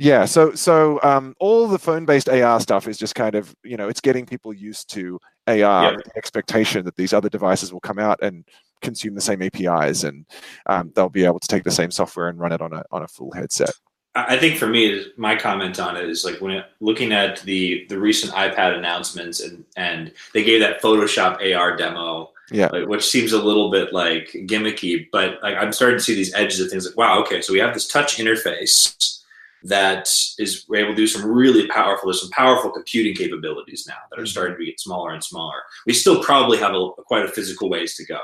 yeah, 0.00 0.26
so 0.26 0.54
so 0.54 1.00
um, 1.02 1.34
all 1.40 1.66
the 1.66 1.78
phone-based 1.78 2.28
AR 2.28 2.60
stuff 2.60 2.86
is 2.86 2.98
just 2.98 3.14
kind 3.16 3.34
of 3.34 3.54
you 3.64 3.76
know 3.76 3.88
it's 3.88 4.00
getting 4.00 4.26
people 4.26 4.52
used 4.52 4.88
to 4.90 5.18
AR 5.48 5.56
Yeah. 5.56 5.90
with 5.96 6.04
the 6.04 6.16
expectation 6.16 6.84
that 6.84 6.96
these 6.96 7.12
other 7.12 7.28
devices 7.28 7.72
will 7.72 7.80
come 7.80 7.98
out 7.98 8.22
and 8.22 8.44
consume 8.80 9.14
the 9.16 9.20
same 9.20 9.42
APIs 9.42 10.04
and 10.04 10.24
um, 10.66 10.92
they'll 10.94 11.08
be 11.08 11.24
able 11.24 11.40
to 11.40 11.48
take 11.48 11.64
the 11.64 11.70
same 11.70 11.90
software 11.90 12.28
and 12.28 12.38
run 12.38 12.52
it 12.52 12.60
on 12.60 12.72
a 12.72 12.84
on 12.92 13.02
a 13.02 13.08
full 13.08 13.32
headset. 13.32 13.72
I 14.14 14.36
think 14.36 14.58
for 14.58 14.66
me, 14.66 15.06
my 15.16 15.36
comment 15.36 15.78
on 15.78 15.96
it 15.96 16.08
is 16.08 16.24
like 16.24 16.40
when 16.40 16.52
it, 16.52 16.64
looking 16.80 17.12
at 17.12 17.40
the 17.42 17.86
the 17.88 17.98
recent 17.98 18.32
iPad 18.32 18.76
announcements 18.76 19.40
and 19.40 19.64
and 19.76 20.12
they 20.34 20.42
gave 20.42 20.60
that 20.60 20.82
Photoshop 20.82 21.40
AR 21.54 21.76
demo, 21.76 22.30
Yeah. 22.50 22.68
like, 22.72 22.88
which 22.88 23.06
seems 23.08 23.32
a 23.32 23.40
little 23.42 23.70
bit 23.70 23.92
like 23.92 24.30
gimmicky, 24.46 25.08
but 25.12 25.38
like 25.42 25.56
I'm 25.56 25.72
starting 25.72 25.98
to 25.98 26.02
see 26.02 26.14
these 26.14 26.34
edges 26.34 26.58
of 26.60 26.70
things 26.70 26.86
like 26.86 26.96
wow, 26.96 27.20
okay, 27.22 27.40
so 27.42 27.52
we 27.52 27.58
have 27.60 27.74
this 27.74 27.86
touch 27.86 28.16
interface 28.16 29.20
that 29.64 30.08
is 30.38 30.64
we're 30.68 30.78
able 30.84 30.90
to 30.92 30.96
do 30.96 31.06
some 31.06 31.28
really 31.28 31.66
powerful, 31.68 32.08
there's 32.08 32.20
some 32.20 32.30
powerful 32.30 32.70
computing 32.70 33.14
capabilities 33.14 33.86
now 33.88 33.96
that 34.10 34.18
are 34.18 34.22
Mhm. 34.22 34.28
starting 34.28 34.56
to 34.56 34.64
get 34.64 34.80
smaller 34.80 35.12
and 35.12 35.22
smaller. 35.22 35.60
We 35.86 35.92
still 35.92 36.22
probably 36.22 36.58
have 36.58 36.74
a, 36.74 36.90
quite 37.06 37.24
a 37.24 37.28
physical 37.28 37.68
ways 37.68 37.96
to 37.96 38.04
go. 38.06 38.20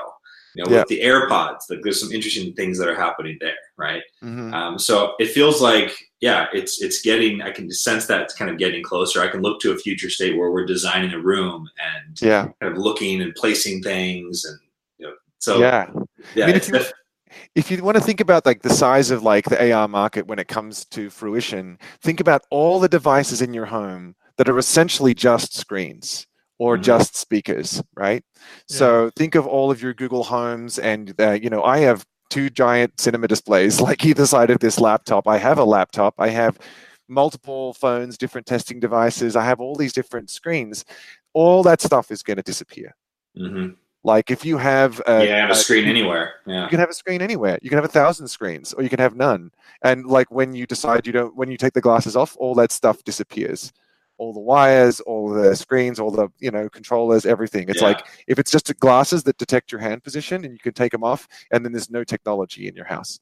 You 0.55 0.63
know, 0.63 0.71
Yeah. 0.71 0.79
with 0.79 0.87
the 0.87 1.01
AirPods, 1.01 1.69
like 1.69 1.81
there's 1.83 1.99
some 1.99 2.11
interesting 2.13 2.53
things 2.53 2.77
that 2.79 2.87
are 2.87 2.95
happening 2.95 3.37
there, 3.41 3.57
right? 3.77 4.01
Mhm. 4.23 4.53
Um, 4.53 4.79
so 4.79 5.13
it 5.19 5.27
feels 5.31 5.61
like, 5.61 5.91
yeah, 6.21 6.47
it's 6.53 6.81
it's 6.81 7.01
getting. 7.01 7.41
I 7.41 7.51
can 7.51 7.69
sense 7.71 8.05
that 8.07 8.21
it's 8.21 8.33
kind 8.33 8.49
of 8.49 8.57
getting 8.57 8.81
closer. 8.81 9.21
I 9.21 9.27
can 9.27 9.41
look 9.41 9.59
to 9.61 9.71
a 9.73 9.77
future 9.77 10.09
state 10.09 10.37
where 10.37 10.51
we're 10.51 10.65
designing 10.65 11.11
a 11.13 11.19
room 11.19 11.69
and 11.93 12.21
Yeah, 12.21 12.47
kind 12.61 12.71
of 12.73 12.77
looking 12.77 13.21
and 13.21 13.35
placing 13.35 13.83
things, 13.83 14.45
and 14.45 14.57
you 14.97 15.07
know, 15.07 15.13
so 15.39 15.59
yeah. 15.59 15.89
yeah, 16.35 16.45
I 16.45 16.47
mean, 16.47 16.55
if 16.55 16.69
you- 16.69 16.79
if 17.53 17.69
you 17.69 17.83
want 17.83 17.97
to 17.97 18.03
think 18.03 18.21
about 18.21 18.45
like 18.45 18.61
the 18.61 18.69
size 18.73 19.11
of 19.11 19.23
like 19.23 19.49
the 19.49 19.61
AR 19.73 19.89
market 19.89 20.25
when 20.25 20.39
it 20.39 20.47
comes 20.47 20.85
to 20.85 21.09
fruition, 21.09 21.77
think 22.01 22.21
about 22.21 22.43
all 22.49 22.79
the 22.79 22.87
devices 22.87 23.41
in 23.41 23.53
your 23.53 23.65
home 23.65 24.15
that 24.37 24.47
are 24.47 24.57
essentially 24.57 25.13
just 25.13 25.53
screens 25.57 26.27
or 26.57 26.77
Mhm. 26.77 26.83
just 26.83 27.15
speakers, 27.15 27.81
right? 27.95 28.23
So 28.67 29.09
think 29.15 29.35
of 29.35 29.45
all 29.47 29.71
of 29.71 29.81
your 29.81 29.93
Google 29.93 30.23
Homes, 30.23 30.79
and 30.79 31.13
uh, 31.19 31.31
you 31.31 31.49
know 31.49 31.63
I 31.63 31.79
have 31.79 32.05
two 32.29 32.49
giant 32.49 32.99
cinema 32.99 33.27
displays 33.27 33.79
like 33.87 34.05
either 34.05 34.25
side 34.25 34.49
of 34.49 34.59
this 34.59 34.79
laptop. 34.79 35.27
I 35.27 35.37
have 35.37 35.57
a 35.59 35.63
laptop. 35.65 36.15
I 36.17 36.29
have 36.29 36.57
multiple 37.07 37.73
phones, 37.73 38.17
different 38.17 38.47
testing 38.47 38.79
devices. 38.79 39.35
I 39.35 39.43
have 39.45 39.59
all 39.59 39.75
these 39.75 39.93
different 39.93 40.29
screens. 40.29 40.85
All 41.33 41.61
that 41.63 41.81
stuff 41.81 42.09
is 42.11 42.23
going 42.23 42.37
to 42.37 42.43
disappear. 42.43 42.95
hmm 43.37 43.67
Like 44.03 44.31
if 44.31 44.45
you 44.45 44.57
have 44.57 45.01
a, 45.07 45.25
yeah, 45.25 45.41
have 45.41 45.49
a 45.49 45.53
a- 45.53 45.55
screen 45.55 45.85
anywhere. 45.85 46.35
Yeah. 46.47 46.63
you 46.63 46.69
can 46.69 46.79
have 46.79 46.89
a 46.89 46.93
screen 46.93 47.21
anywhere. 47.21 47.59
You 47.61 47.69
can 47.69 47.77
have 47.77 47.85
a 47.85 47.99
thousand 47.99 48.27
screens, 48.27 48.73
or 48.73 48.81
you 48.83 48.89
can 48.89 48.99
have 48.99 49.15
none. 49.15 49.51
And 49.83 50.05
like 50.05 50.29
when 50.31 50.53
you 50.53 50.65
decide 50.65 51.05
you 51.05 51.13
don't, 51.13 51.35
when 51.35 51.51
you 51.51 51.57
take 51.57 51.73
the 51.73 51.81
glasses 51.81 52.15
off, 52.15 52.35
all 52.39 52.55
that 52.55 52.71
stuff 52.71 53.03
disappears. 53.03 53.71
All 54.17 54.33
the 54.33 54.39
wires, 54.39 54.99
all 55.01 55.29
the 55.29 55.55
screens, 55.55 55.99
all 55.99 56.11
the 56.11 56.29
you 56.39 56.51
know 56.51 56.69
controllers, 56.69 57.25
everything. 57.25 57.67
It's 57.69 57.81
Yeah. 57.81 57.89
like 57.89 58.05
if 58.27 58.39
it's 58.39 58.51
just 58.51 58.77
glasses 58.79 59.23
that 59.23 59.37
detect 59.37 59.71
your 59.71 59.81
hand 59.81 60.03
position, 60.03 60.45
and 60.45 60.53
you 60.53 60.59
can 60.59 60.73
take 60.73 60.91
them 60.91 61.03
off, 61.03 61.27
and 61.51 61.65
then 61.65 61.71
there's 61.73 61.89
no 61.89 62.03
technology 62.03 62.67
in 62.67 62.75
your 62.75 62.85
house. 62.85 63.19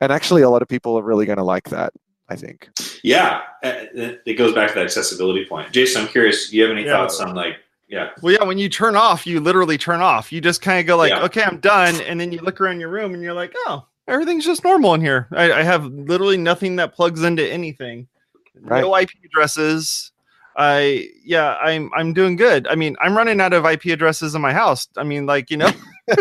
And 0.00 0.12
actually, 0.12 0.42
a 0.42 0.50
lot 0.50 0.62
of 0.62 0.68
people 0.68 0.98
are 0.98 1.02
really 1.02 1.26
going 1.26 1.38
to 1.38 1.44
like 1.44 1.68
that. 1.70 1.92
I 2.28 2.36
think. 2.36 2.70
Yeah, 3.02 3.42
uh, 3.62 3.72
it 3.94 4.22
it 4.24 4.34
goes 4.34 4.54
back 4.54 4.68
to 4.68 4.74
that 4.76 4.84
accessibility 4.84 5.44
point. 5.44 5.70
Jason, 5.72 6.02
I'm 6.02 6.08
curious. 6.08 6.48
Do 6.50 6.56
you 6.56 6.62
have 6.62 6.72
any 6.72 6.84
Yeah. 6.84 6.92
thoughts 6.96 7.20
on 7.20 7.34
like, 7.34 7.56
yeah, 7.88 8.10
Well, 8.22 8.32
yeah, 8.32 8.44
when 8.44 8.56
you 8.58 8.70
turn 8.70 8.96
off, 8.96 9.26
you 9.26 9.38
literally 9.40 9.76
turn 9.76 10.00
off. 10.00 10.32
You 10.32 10.40
just 10.40 10.62
kind 10.62 10.80
of 10.80 10.86
go 10.86 10.96
like, 10.96 11.10
Yeah. 11.10 11.24
okay, 11.24 11.42
I'm 11.42 11.58
done. 11.58 12.00
And 12.02 12.18
then 12.18 12.32
you 12.32 12.40
look 12.40 12.58
around 12.60 12.80
your 12.80 12.88
room 12.88 13.12
and 13.12 13.22
you're 13.22 13.34
like, 13.34 13.52
oh, 13.66 13.86
everything's 14.08 14.46
just 14.46 14.64
normal 14.64 14.94
in 14.94 15.02
here. 15.02 15.28
I, 15.32 15.52
I 15.52 15.62
have 15.62 15.84
literally 15.84 16.38
nothing 16.38 16.76
that 16.76 16.94
plugs 16.94 17.22
into 17.22 17.46
anything. 17.46 18.08
No 18.60 18.96
IP 18.96 19.10
addresses. 19.24 20.12
I 20.56 21.08
yeah, 21.24 21.56
I'm 21.56 21.90
I'm 21.94 22.12
doing 22.12 22.36
good. 22.36 22.66
I 22.68 22.74
mean, 22.74 22.96
I'm 23.00 23.16
running 23.16 23.40
out 23.40 23.52
of 23.54 23.64
IP 23.64 23.86
addresses 23.86 24.34
in 24.34 24.42
my 24.42 24.52
house. 24.52 24.86
I 24.96 25.02
mean, 25.04 25.24
like, 25.26 25.50
you 25.50 25.56
know, 25.56 25.70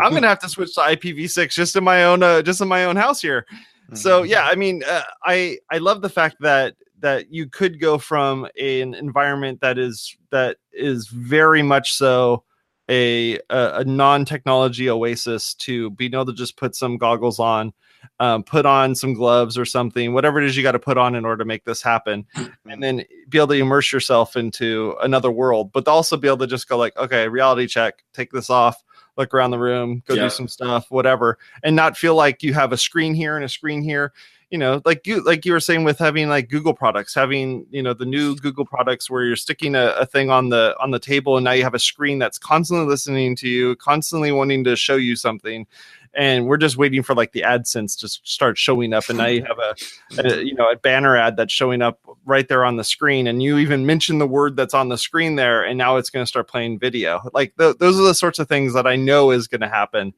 I'm 0.00 0.12
gonna 0.14 0.28
have 0.28 0.38
to 0.40 0.48
switch 0.48 0.74
to 0.74 0.80
IPv6 0.80 1.52
just 1.52 1.76
in 1.76 1.84
my 1.84 2.04
own 2.04 2.22
uh, 2.22 2.42
just 2.42 2.60
in 2.60 2.68
my 2.68 2.84
own 2.84 2.96
house 2.96 3.20
here. 3.20 3.46
So 3.94 4.22
Mhm. 4.22 4.28
yeah, 4.28 4.44
I 4.44 4.54
mean, 4.54 4.82
uh, 4.88 5.02
I 5.24 5.58
I 5.70 5.78
love 5.78 6.02
the 6.02 6.08
fact 6.08 6.36
that 6.40 6.74
that 7.00 7.32
you 7.32 7.46
could 7.48 7.80
go 7.80 7.96
from 7.98 8.46
an 8.58 8.94
environment 8.94 9.60
that 9.60 9.78
is 9.78 10.16
that 10.30 10.56
is 10.72 11.08
very 11.08 11.62
much 11.62 11.92
so 11.92 12.42
a 12.88 13.36
a, 13.50 13.80
a 13.80 13.84
non-technology 13.84 14.88
oasis 14.90 15.54
to 15.54 15.90
being 15.90 16.14
able 16.14 16.26
to 16.26 16.32
just 16.34 16.56
put 16.56 16.74
some 16.74 16.96
goggles 16.96 17.38
on, 17.38 17.72
um, 18.20 18.42
put 18.42 18.66
on 18.66 18.94
some 18.94 19.14
gloves 19.14 19.56
or 19.56 19.64
something, 19.64 20.12
whatever 20.12 20.40
it 20.40 20.46
is 20.46 20.56
you 20.56 20.62
got 20.62 20.72
to 20.72 20.78
put 20.78 20.98
on 20.98 21.14
in 21.14 21.24
order 21.24 21.38
to 21.38 21.44
make 21.44 21.64
this 21.64 21.82
happen, 21.82 22.26
and 22.66 22.82
then 22.82 23.04
be 23.28 23.38
able 23.38 23.48
to 23.48 23.54
immerse 23.54 23.92
yourself 23.92 24.36
into 24.36 24.96
another 25.02 25.30
world, 25.30 25.72
but 25.72 25.86
also 25.88 26.16
be 26.16 26.28
able 26.28 26.38
to 26.38 26.46
just 26.46 26.68
go 26.68 26.76
like, 26.76 26.96
okay, 26.96 27.28
reality 27.28 27.66
check, 27.66 28.04
take 28.12 28.30
this 28.30 28.50
off. 28.50 28.82
Look 29.16 29.34
around 29.34 29.50
the 29.50 29.58
room, 29.58 30.04
go 30.06 30.14
Yeah. 30.14 30.22
do 30.22 30.30
some 30.30 30.46
stuff, 30.46 30.92
whatever, 30.92 31.38
and 31.64 31.74
not 31.74 31.96
feel 31.96 32.14
like 32.14 32.44
you 32.44 32.54
have 32.54 32.72
a 32.72 32.76
screen 32.76 33.14
here 33.14 33.34
and 33.34 33.44
a 33.44 33.48
screen 33.48 33.82
here 33.82 34.12
you 34.50 34.58
know 34.58 34.80
like 34.84 35.06
you 35.06 35.22
like 35.24 35.44
you 35.44 35.52
were 35.52 35.60
saying 35.60 35.84
with 35.84 35.98
having 35.98 36.28
like 36.28 36.48
google 36.48 36.72
products 36.72 37.14
having 37.14 37.66
you 37.70 37.82
know 37.82 37.92
the 37.92 38.04
new 38.06 38.34
google 38.36 38.64
products 38.64 39.10
where 39.10 39.24
you're 39.24 39.36
sticking 39.36 39.74
a, 39.74 39.88
a 39.98 40.06
thing 40.06 40.30
on 40.30 40.48
the 40.48 40.74
on 40.80 40.90
the 40.90 40.98
table 40.98 41.36
and 41.36 41.44
now 41.44 41.52
you 41.52 41.62
have 41.62 41.74
a 41.74 41.78
screen 41.78 42.18
that's 42.18 42.38
constantly 42.38 42.86
listening 42.86 43.36
to 43.36 43.48
you 43.48 43.76
constantly 43.76 44.32
wanting 44.32 44.64
to 44.64 44.74
show 44.74 44.96
you 44.96 45.16
something 45.16 45.66
and 46.14 46.46
we're 46.46 46.56
just 46.56 46.76
waiting 46.76 47.02
for 47.02 47.14
like 47.14 47.32
the 47.32 47.42
adsense 47.42 47.98
to 47.98 48.08
start 48.08 48.58
showing 48.58 48.92
up 48.92 49.08
and 49.08 49.18
now 49.18 49.26
you 49.26 49.44
have 49.44 49.58
a, 49.58 49.74
a 50.18 50.42
you 50.42 50.54
know 50.54 50.70
a 50.70 50.76
banner 50.76 51.16
ad 51.16 51.36
that's 51.36 51.52
showing 51.52 51.82
up 51.82 52.00
right 52.24 52.48
there 52.48 52.64
on 52.64 52.76
the 52.76 52.84
screen 52.84 53.26
and 53.26 53.42
you 53.42 53.58
even 53.58 53.86
mention 53.86 54.18
the 54.18 54.26
word 54.26 54.56
that's 54.56 54.74
on 54.74 54.88
the 54.88 54.98
screen 54.98 55.36
there 55.36 55.64
and 55.64 55.78
now 55.78 55.96
it's 55.96 56.10
going 56.10 56.22
to 56.22 56.28
start 56.28 56.48
playing 56.48 56.78
video. 56.78 57.20
Like 57.32 57.54
th- 57.58 57.78
those 57.78 57.98
are 57.98 58.04
the 58.04 58.14
sorts 58.14 58.38
of 58.38 58.48
things 58.48 58.74
that 58.74 58.86
i 58.86 58.96
know 58.96 59.30
is 59.30 59.46
going 59.46 59.60
to 59.60 59.68
happen 59.68 60.12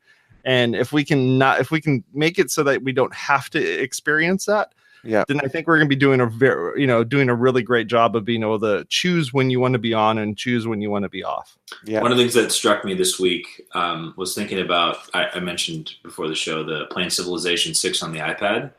and 0.45 0.75
if 0.75 0.93
we 0.93 1.05
can 1.05 1.39
not 1.39 1.61
if 1.61 1.71
we 1.71 1.81
can 1.81 2.03
make 2.13 2.39
it 2.39 2.51
so 2.51 2.63
that 2.63 2.83
we 2.83 2.93
don't 2.93 3.15
have 3.15 3.51
to 3.51 3.61
experience 3.61 4.47
that 4.47 4.73
Yeah. 5.03 5.25
then 5.29 5.41
i 5.43 5.49
think 5.49 5.67
we're 5.67 5.77
going 5.77 5.89
to 5.89 5.95
be 5.95 5.99
doing 5.99 6.21
a 6.21 6.27
very 6.27 6.81
you 6.81 6.87
know 6.87 7.05
doing 7.05 7.29
a 7.29 7.35
really 7.35 7.63
great 7.63 7.87
job 7.87 8.15
of 8.17 8.25
being 8.25 8.43
able 8.43 8.61
to 8.61 8.85
choose 8.89 9.33
when 9.33 9.51
you 9.51 9.61
want 9.61 9.73
to 9.73 9.79
be 9.79 9.95
on 9.95 10.19
and 10.19 10.37
choose 10.37 10.67
when 10.67 10.81
you 10.81 10.91
want 10.91 11.05
to 11.05 11.09
be 11.09 11.25
off 11.25 11.57
Yeah. 11.85 12.03
One 12.03 12.13
of 12.13 12.19
the 12.19 12.25
things 12.25 12.35
that 12.35 12.53
struck 12.53 12.85
me 12.85 12.95
this 12.95 13.19
week 13.19 13.47
um, 13.75 14.15
was 14.17 14.35
thinking 14.35 14.61
about. 14.61 14.99
I, 15.15 15.27
I 15.35 15.41
mentioned 15.41 15.95
before 16.03 16.29
the 16.29 16.35
show 16.35 16.65
the 16.65 16.87
playing 16.87 17.11
Civilization 17.11 17.75
Six 17.75 18.03
on 18.03 18.13
the 18.13 18.19
iPad. 18.19 18.73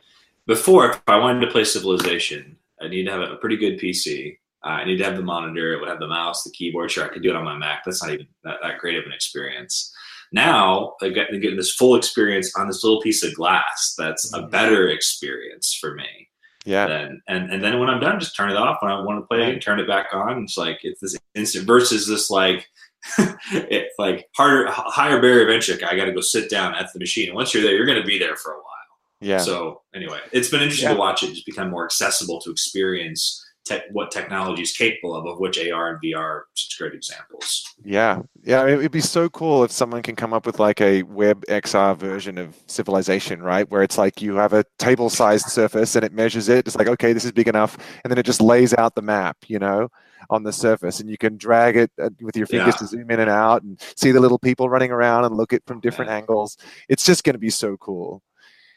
Before, 0.46 0.90
if 0.90 1.00
I 1.06 1.18
wanted 1.18 1.40
to 1.40 1.52
play 1.52 1.64
Civilization, 1.64 2.56
I 2.80 2.88
need 2.88 3.04
to 3.04 3.12
have 3.12 3.22
a 3.22 3.36
pretty 3.36 3.56
good 3.56 3.78
PC. 3.78 4.38
Uh, 4.64 4.68
I 4.68 4.84
need 4.84 4.98
to 4.98 5.04
have 5.04 5.16
the 5.16 5.22
monitor. 5.22 5.72
It 5.72 5.80
would 5.80 5.88
have 5.88 5.98
the 5.98 6.06
mouse, 6.06 6.44
the 6.44 6.50
keyboard. 6.50 6.90
Sure, 6.90 7.04
I 7.04 7.08
could 7.08 7.22
do 7.22 7.30
it 7.30 7.36
on 7.36 7.44
my 7.44 7.56
Mac. 7.56 7.82
That's 7.84 8.02
not 8.02 8.12
even 8.12 8.26
that, 8.44 8.58
that 8.62 8.78
great 8.78 8.98
of 8.98 9.06
an 9.06 9.12
experience. 9.12 9.92
Now 10.32 10.94
I 11.02 11.08
get 11.10 11.30
getting 11.30 11.56
this 11.56 11.74
full 11.74 11.94
experience 11.96 12.52
on 12.56 12.66
this 12.66 12.82
little 12.82 13.00
piece 13.00 13.22
of 13.22 13.34
glass. 13.34 13.94
That's 13.98 14.32
a 14.34 14.40
Mhm. 14.42 14.50
better 14.50 14.88
experience 14.88 15.76
for 15.80 15.94
me. 15.94 16.28
Yeah. 16.64 16.86
Then 16.86 17.22
and 17.28 17.50
and 17.52 17.62
then 17.62 17.78
when 17.80 17.88
I'm 17.90 18.00
done, 18.00 18.18
just 18.20 18.36
turn 18.36 18.50
it 18.50 18.56
off. 18.56 18.78
When 18.80 18.90
I 18.92 19.00
want 19.00 19.20
to 19.22 19.26
play 19.26 19.50
it, 19.52 19.60
turn 19.60 19.80
it 19.80 19.86
back 19.88 20.08
on. 20.12 20.42
It's 20.44 20.56
like 20.56 20.78
it's 20.82 21.00
this 21.00 21.16
instant 21.34 21.66
versus 21.66 22.06
this 22.06 22.30
like 22.30 22.68
it's 23.52 23.94
like 23.98 24.28
harder, 24.36 24.70
higher 24.70 25.20
barrier 25.20 25.42
of 25.42 25.50
entry. 25.50 25.82
I 25.84 25.96
got 25.96 26.04
to 26.04 26.12
go 26.12 26.20
sit 26.20 26.48
down 26.48 26.74
at 26.76 26.92
the 26.92 27.00
machine. 27.00 27.28
And 27.28 27.34
once 27.34 27.52
you're 27.52 27.62
there, 27.62 27.74
you're 27.74 27.86
going 27.86 28.00
to 28.00 28.06
be 28.06 28.18
there 28.18 28.36
for 28.36 28.52
a 28.52 28.56
while. 28.56 28.66
Yeah. 29.20 29.38
So 29.38 29.82
anyway, 29.94 30.20
it's 30.30 30.48
been 30.50 30.60
interesting 30.62 30.88
Yeah. 30.88 30.94
to 30.94 31.00
watch 31.00 31.22
it 31.24 31.30
just 31.34 31.44
become 31.46 31.68
more 31.70 31.84
accessible 31.84 32.40
to 32.42 32.50
experience 32.50 33.44
tech 33.64 33.82
what 33.92 34.10
technology 34.10 34.62
is 34.62 34.72
capable 34.72 35.14
of, 35.14 35.26
of 35.26 35.38
which 35.38 35.58
AR 35.58 35.90
and 35.90 35.98
VR 36.02 36.18
are 36.18 36.44
such 36.54 36.76
great 36.78 36.94
examples. 36.94 37.62
Yeah, 37.84 38.22
yeah. 38.42 38.66
It'd 38.66 38.90
be 38.90 39.00
so 39.00 39.28
cool 39.28 39.62
if 39.64 39.70
someone 39.70 40.02
can 40.02 40.16
come 40.16 40.32
up 40.32 40.46
with 40.46 40.58
like 40.58 40.80
a 40.80 41.02
web 41.04 41.44
XR 41.46 41.96
version 41.96 42.38
of 42.38 42.56
Civilization, 42.66 43.40
right? 43.42 43.68
Where 43.70 43.82
it's 43.82 43.98
like 43.98 44.20
you 44.20 44.34
have 44.36 44.52
a 44.52 44.64
table-sized 44.78 45.46
surface 45.46 45.94
and 45.94 46.04
it 46.04 46.12
measures 46.12 46.48
it. 46.48 46.66
It's 46.66 46.76
like, 46.76 46.88
okay, 46.88 47.12
this 47.12 47.24
is 47.24 47.32
big 47.32 47.48
enough, 47.48 47.76
and 48.04 48.10
then 48.10 48.18
it 48.18 48.26
just 48.26 48.40
lays 48.40 48.74
out 48.74 48.94
the 48.94 49.02
map, 49.02 49.36
you 49.46 49.58
know, 49.58 49.88
on 50.30 50.42
the 50.42 50.52
surface, 50.52 51.00
and 51.00 51.08
you 51.10 51.18
can 51.18 51.36
drag 51.36 51.76
it 51.76 51.90
uh, 52.00 52.10
with 52.20 52.36
your 52.36 52.46
fingers 52.46 52.74
Yeah. 52.74 52.78
to 52.78 52.86
zoom 52.86 53.10
in 53.10 53.20
and 53.20 53.30
out 53.30 53.62
and 53.62 53.80
see 53.96 54.10
the 54.12 54.20
little 54.20 54.38
people 54.38 54.68
running 54.68 54.90
around 54.90 55.24
and 55.24 55.36
look 55.36 55.52
at 55.52 55.62
from 55.66 55.80
different 55.80 56.10
angles. 56.10 56.56
It's 56.88 57.04
just 57.04 57.22
going 57.24 57.34
to 57.34 57.38
be 57.40 57.50
so 57.50 57.76
cool. 57.76 58.22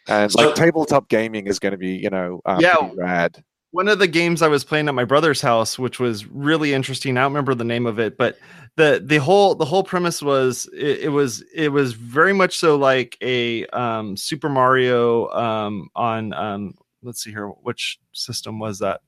And 0.08 0.32
So- 0.32 0.42
like 0.46 0.56
tabletop 0.56 1.08
gaming 1.10 1.48
is 1.48 1.58
going 1.60 1.72
to 1.72 1.78
be, 1.78 1.96
you 1.96 2.10
know, 2.12 2.42
uh, 2.46 2.58
Yeah. 2.62 2.92
rad. 2.96 3.44
One 3.76 3.90
of 3.90 4.00
the 4.00 4.08
games 4.08 4.42
I 4.42 4.48
was 4.48 4.64
playing 4.64 4.88
at 4.88 4.96
my 4.96 5.04
brother's 5.04 5.42
house, 5.42 5.78
which 5.78 6.00
was 6.00 6.26
really 6.28 6.74
interesting. 6.74 7.18
I 7.18 7.24
don't 7.24 7.34
remember 7.34 7.54
the 7.54 7.66
name 7.66 7.86
of 7.86 8.00
it, 8.00 8.18
but 8.18 8.38
the 8.78 9.04
the 9.06 9.18
whole 9.18 9.54
the 9.54 9.66
whole 9.66 9.84
premise 9.84 10.22
was 10.22 10.70
it, 10.74 11.00
it 11.00 11.10
was 11.10 11.44
it 11.54 11.70
was 11.70 11.92
very 11.92 12.32
much 12.32 12.58
so 12.58 12.78
like 12.78 13.18
a 13.22 13.66
um, 13.68 14.16
Super 14.16 14.48
Mario 14.48 15.30
um, 15.32 15.90
on 15.94 16.34
um, 16.34 16.76
let's 17.04 17.22
see 17.22 17.32
here, 17.32 17.48
which 17.48 18.00
system 18.14 18.60
was 18.60 18.80
that? 18.80 19.02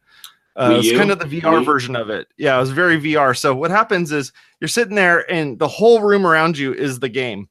Uh, 0.58 0.72
Wii 0.72 0.74
it 0.74 0.78
was 0.78 0.92
kind 0.92 1.12
of 1.12 1.20
the 1.20 1.42
VR 1.42 1.64
version 1.64 1.96
of 1.96 2.10
it. 2.10 2.28
Yeah, 2.36 2.58
it 2.58 2.60
was 2.60 2.72
very 2.72 3.00
VR. 3.00 3.38
So 3.38 3.56
what 3.56 3.72
happens 3.72 4.12
is 4.12 4.34
you're 4.60 4.68
sitting 4.68 4.96
there 4.96 5.32
and 5.32 5.58
the 5.58 5.68
whole 5.68 6.02
room 6.02 6.28
around 6.28 6.58
you 6.58 6.74
is 6.74 7.00
the 7.00 7.10
game. 7.10 7.48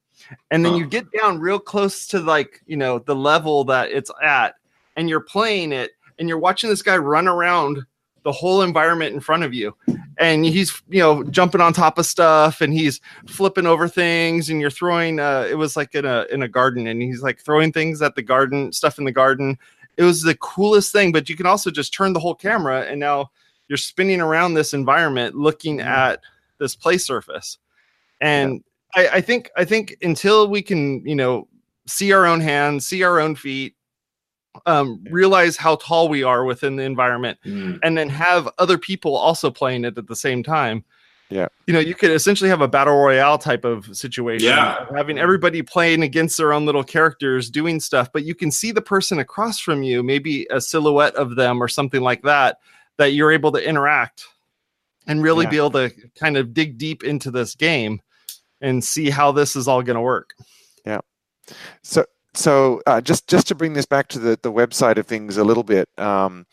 And 0.50 0.66
then 0.66 0.72
Huh. 0.72 0.78
you 0.80 0.86
get 0.86 1.06
down 1.12 1.38
real 1.38 1.60
close 1.60 2.06
to 2.08 2.18
like, 2.20 2.60
you 2.66 2.76
know, 2.76 2.98
the 2.98 3.14
level 3.16 3.64
that 3.64 3.90
it's 3.90 4.10
at 4.22 4.56
and 4.96 5.08
you're 5.08 5.20
playing 5.20 5.72
it 5.72 5.92
and 6.18 6.28
you're 6.28 6.38
watching 6.38 6.70
this 6.70 6.82
guy 6.82 6.96
run 6.96 7.28
around 7.28 7.84
the 8.24 8.32
whole 8.32 8.62
environment 8.62 9.14
in 9.14 9.20
front 9.20 9.44
of 9.44 9.54
you. 9.54 9.72
And 10.18 10.44
he's 10.44 10.82
you 10.88 10.98
know 11.00 11.22
jumping 11.24 11.60
on 11.60 11.72
top 11.72 11.96
of 11.98 12.06
stuff 12.06 12.60
and 12.60 12.72
he's 12.72 13.00
flipping 13.28 13.66
over 13.66 13.86
things 13.86 14.50
and 14.50 14.60
you're 14.60 14.70
throwing 14.70 15.20
uh 15.20 15.46
it 15.48 15.54
was 15.54 15.76
like 15.76 15.94
in 15.94 16.04
a 16.04 16.26
in 16.32 16.42
a 16.42 16.48
garden 16.48 16.86
and 16.88 17.00
he's 17.02 17.22
like 17.22 17.38
throwing 17.40 17.70
things 17.72 18.02
at 18.02 18.16
the 18.16 18.22
garden 18.22 18.72
stuff 18.72 18.98
in 18.98 19.04
the 19.04 19.12
garden. 19.12 19.56
It 19.96 20.02
was 20.02 20.22
the 20.22 20.34
coolest 20.36 20.90
thing 20.90 21.12
but 21.12 21.28
you 21.28 21.36
can 21.36 21.46
also 21.46 21.70
just 21.70 21.94
turn 21.94 22.14
the 22.14 22.20
whole 22.20 22.34
camera 22.34 22.82
and 22.82 22.98
now 22.98 23.30
you're 23.68 23.76
spinning 23.76 24.20
around 24.20 24.54
this 24.54 24.74
environment 24.74 25.36
looking 25.36 25.78
Mhm. 25.78 25.84
at 25.86 26.20
this 26.58 26.74
play 26.74 26.98
surface. 26.98 27.58
And 28.20 28.64
I, 28.96 29.08
I 29.14 29.20
think 29.20 29.50
i 29.56 29.64
think 29.64 29.96
until 30.02 30.48
we 30.48 30.62
can 30.62 31.06
you 31.06 31.14
know 31.14 31.46
see 31.86 32.10
our 32.12 32.26
own 32.26 32.40
hands 32.40 32.86
see 32.86 33.04
our 33.04 33.20
own 33.20 33.36
feet 33.36 33.75
um, 34.66 35.04
realize 35.10 35.56
how 35.56 35.76
tall 35.76 36.08
we 36.08 36.22
are 36.22 36.44
within 36.44 36.76
the 36.76 36.82
environment 36.84 37.38
Mm. 37.44 37.78
and 37.82 37.96
then 37.98 38.08
have 38.08 38.48
other 38.58 38.78
people 38.78 39.16
also 39.16 39.50
playing 39.50 39.84
it 39.84 39.98
at 39.98 40.06
the 40.06 40.16
same 40.16 40.42
time. 40.42 40.84
Yeah. 41.28 41.48
You 41.66 41.74
know, 41.74 41.80
you 41.80 41.94
could 41.94 42.12
essentially 42.12 42.48
have 42.50 42.60
a 42.60 42.68
battle 42.68 42.96
royale 42.96 43.36
type 43.36 43.64
of 43.64 43.96
situation. 43.96 44.46
Yeah. 44.48 44.86
Having 44.94 45.18
everybody 45.18 45.60
playing 45.60 46.02
against 46.02 46.36
their 46.36 46.52
own 46.52 46.66
little 46.66 46.84
characters 46.84 47.50
doing 47.50 47.80
stuff, 47.80 48.12
but 48.12 48.24
you 48.24 48.34
can 48.34 48.52
see 48.52 48.70
the 48.70 48.80
person 48.80 49.18
across 49.18 49.58
from 49.58 49.82
you, 49.82 50.04
maybe 50.04 50.46
a 50.50 50.60
silhouette 50.60 51.16
of 51.16 51.34
them 51.34 51.60
or 51.60 51.66
something 51.66 52.00
like 52.00 52.22
that, 52.22 52.58
that 52.98 53.12
you're 53.12 53.32
able 53.32 53.50
to 53.52 53.58
interact 53.68 54.24
and 55.08 55.20
really 55.22 55.44
Yeah. 55.46 55.50
be 55.50 55.56
able 55.56 55.70
to 55.72 55.90
kind 56.18 56.36
of 56.36 56.54
dig 56.54 56.78
deep 56.78 57.02
into 57.02 57.32
this 57.32 57.56
game 57.56 58.00
and 58.60 58.82
see 58.84 59.10
how 59.10 59.32
this 59.32 59.56
is 59.56 59.66
all 59.66 59.82
going 59.82 59.96
to 59.96 60.00
work. 60.00 60.30
Yeah. 60.84 61.00
So 61.82 62.04
so 62.36 62.80
uh, 62.86 63.00
just 63.00 63.28
just 63.28 63.48
to 63.48 63.54
bring 63.54 63.72
this 63.72 63.86
back 63.86 64.08
to 64.08 64.18
the 64.18 64.38
the 64.42 64.52
website 64.52 64.98
of 64.98 65.06
things 65.06 65.36
a 65.36 65.44
little 65.44 65.62
bit. 65.62 65.88
Um, 65.98 66.46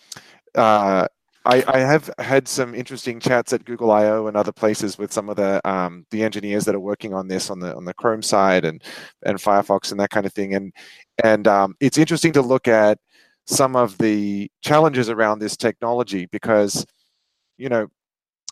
uh, 0.56 1.08
I, 1.46 1.63
I, 1.67 1.80
have 1.80 2.10
had 2.19 2.48
some 2.48 2.74
interesting 2.74 3.19
chats 3.19 3.52
at 3.52 3.65
Google 3.65 3.91
I/O 3.91 4.28
and 4.28 4.38
other 4.38 4.54
places 4.54 4.98
with 4.98 5.12
some 5.12 5.30
of 5.30 5.36
the 5.36 5.67
um, 5.69 6.06
the 6.10 6.24
engineers 6.24 6.63
that 6.65 6.76
are 6.76 6.80
working 6.80 7.13
on 7.13 7.28
this 7.28 7.50
on 7.50 7.60
the 7.60 7.76
on 7.76 7.86
the 7.86 7.93
Chrome 7.93 8.22
side 8.22 8.63
and 8.63 8.82
and 9.26 9.38
Firefox 9.38 9.91
and 9.91 10.00
that 10.00 10.10
kind 10.10 10.26
of 10.26 10.34
thing. 10.34 10.54
And 10.56 10.72
and 11.24 11.48
um, 11.48 11.76
it's 11.80 11.98
interesting 11.98 12.34
to 12.34 12.41
look 12.41 12.67
at 12.67 12.98
some 13.46 13.76
of 13.76 13.98
the 13.98 14.50
challenges 14.62 15.10
around 15.10 15.39
this 15.39 15.58
technology 15.58 16.28
because 16.28 16.86
you 17.58 17.67
know 17.67 17.88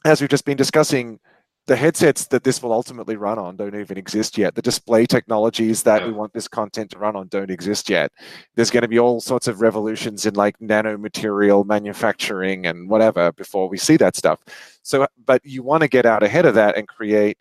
as 0.04 0.20
we've 0.20 0.30
just 0.30 0.46
been 0.46 0.58
discussing 0.58 1.20
the 1.71 1.77
headsets 1.77 2.27
that 2.27 2.43
this 2.43 2.62
will 2.62 2.73
ultimately 2.73 3.15
run 3.15 3.39
on 3.39 3.55
don't 3.55 3.73
even 3.73 3.97
exist 3.97 4.38
yet. 4.38 4.55
The 4.55 4.62
display 4.62 5.05
technologies 5.05 5.84
that 5.84 6.05
we 6.05 6.12
want 6.12 6.34
this 6.34 6.49
content 6.49 6.91
to 6.91 6.99
run 6.99 7.15
on 7.15 7.29
don't 7.29 7.49
exist 7.49 7.89
yet. 7.89 8.12
There's 8.55 8.69
going 8.69 8.81
to 8.81 8.89
be 8.89 8.99
all 8.99 9.21
sorts 9.21 9.47
of 9.47 9.62
revolutions 9.62 10.25
in 10.25 10.34
like 10.34 10.60
nanomaterial 10.60 11.65
manufacturing 11.65 12.65
and 12.65 12.89
whatever 12.89 13.31
before 13.31 13.69
we 13.69 13.77
see 13.77 13.95
that 13.95 14.17
stuff. 14.17 14.41
So, 14.84 15.07
but 15.25 15.45
you 15.45 15.63
want 15.63 15.84
to 15.84 15.88
get 15.88 16.05
out 16.05 16.23
ahead 16.23 16.45
of 16.45 16.55
that 16.55 16.75
and 16.75 16.89
create 16.89 17.38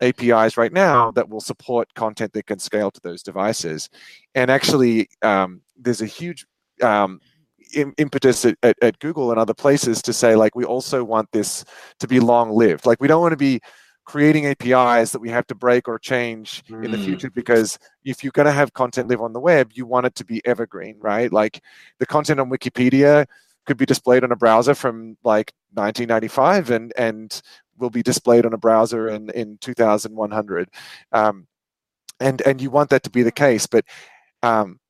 APIs 0.00 0.56
right 0.56 0.72
now 0.72 1.10
that 1.10 1.28
will 1.28 1.42
support 1.42 1.92
content 1.92 2.32
that 2.32 2.46
can 2.46 2.58
scale 2.58 2.90
to 2.90 3.00
those 3.02 3.22
devices. 3.22 3.90
And 4.34 4.50
actually, 4.50 5.10
um, 5.20 5.60
there's 5.76 6.00
a 6.00 6.06
huge 6.06 6.46
um, 6.80 7.20
impetus 7.74 8.44
at, 8.44 8.56
at, 8.62 8.76
at, 8.82 8.98
Google 8.98 9.30
and 9.30 9.38
other 9.38 9.54
places 9.54 10.02
to 10.02 10.12
say 10.12 10.36
like 10.36 10.54
we 10.54 10.64
also 10.64 11.04
want 11.04 11.30
this 11.32 11.64
to 12.00 12.08
be 12.08 12.20
long 12.20 12.50
lived. 12.50 12.86
Like 12.86 13.00
we 13.00 13.08
don't 13.08 13.22
want 13.22 13.32
to 13.32 13.36
be 13.36 13.60
creating 14.04 14.46
APIs 14.46 15.12
that 15.12 15.20
we 15.20 15.28
have 15.28 15.46
to 15.46 15.54
break 15.54 15.86
or 15.86 15.98
change 15.98 16.64
mm. 16.64 16.84
in 16.84 16.90
the 16.90 16.96
mm. 16.96 17.04
future 17.04 17.30
because 17.30 17.78
if 18.04 18.24
you're 18.24 18.32
going 18.32 18.46
to 18.46 18.52
have 18.52 18.72
content 18.72 19.08
live 19.08 19.20
on 19.20 19.34
the 19.34 19.40
web, 19.40 19.70
you 19.74 19.84
want 19.84 20.06
it 20.06 20.14
to 20.14 20.24
be 20.24 20.40
evergreen, 20.46 20.96
right? 20.98 21.30
Like 21.30 21.62
the 21.98 22.06
content 22.06 22.40
on 22.40 22.48
Wikipedia 22.48 23.26
could 23.66 23.76
be 23.76 23.84
displayed 23.84 24.24
on 24.24 24.32
a 24.32 24.36
browser 24.36 24.74
from 24.74 25.18
like 25.24 25.52
1995 25.74 26.70
and 26.70 26.92
and 26.96 27.42
will 27.76 27.90
be 27.90 28.02
displayed 28.02 28.46
on 28.46 28.54
a 28.54 28.58
browser 28.58 29.08
in 29.08 29.28
in 29.30 29.58
2100. 29.60 30.70
Um, 31.12 31.46
and 32.18 32.40
and 32.42 32.60
you 32.62 32.70
want 32.70 32.90
that 32.90 33.02
to 33.04 33.10
be 33.10 33.22
the 33.22 33.30
case, 33.30 33.66
but 33.66 33.84
um, 34.42 34.80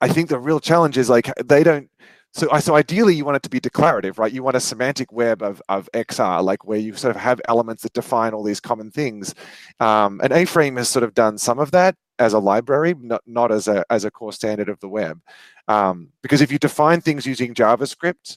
I 0.00 0.08
think 0.08 0.28
the 0.28 0.38
real 0.38 0.60
challenge 0.60 0.96
is 0.98 1.10
like 1.10 1.30
they 1.42 1.62
don't. 1.62 1.90
So, 2.32 2.48
so 2.60 2.76
ideally, 2.76 3.16
you 3.16 3.24
want 3.24 3.36
it 3.36 3.42
to 3.42 3.50
be 3.50 3.58
declarative, 3.58 4.18
right? 4.20 4.32
You 4.32 4.44
want 4.44 4.56
a 4.56 4.60
semantic 4.60 5.10
web 5.10 5.42
of, 5.42 5.60
of 5.68 5.88
XR, 5.92 6.44
like 6.44 6.64
where 6.64 6.78
you 6.78 6.94
sort 6.94 7.14
of 7.14 7.20
have 7.20 7.40
elements 7.48 7.82
that 7.82 7.92
define 7.92 8.34
all 8.34 8.44
these 8.44 8.60
common 8.60 8.92
things. 8.92 9.34
Um, 9.80 10.20
and 10.22 10.32
A-Frame 10.32 10.76
has 10.76 10.88
sort 10.88 11.02
of 11.02 11.12
done 11.12 11.38
some 11.38 11.58
of 11.58 11.72
that 11.72 11.96
as 12.20 12.32
a 12.32 12.38
library, 12.38 12.94
not, 13.00 13.22
not 13.26 13.50
as 13.50 13.66
a 13.66 13.84
as 13.90 14.04
a 14.04 14.10
core 14.10 14.32
standard 14.32 14.68
of 14.68 14.78
the 14.78 14.88
web. 14.88 15.20
Um, 15.66 16.10
because 16.22 16.40
if 16.40 16.52
you 16.52 16.58
define 16.58 17.00
things 17.00 17.26
using 17.26 17.54
JavaScript, 17.54 18.36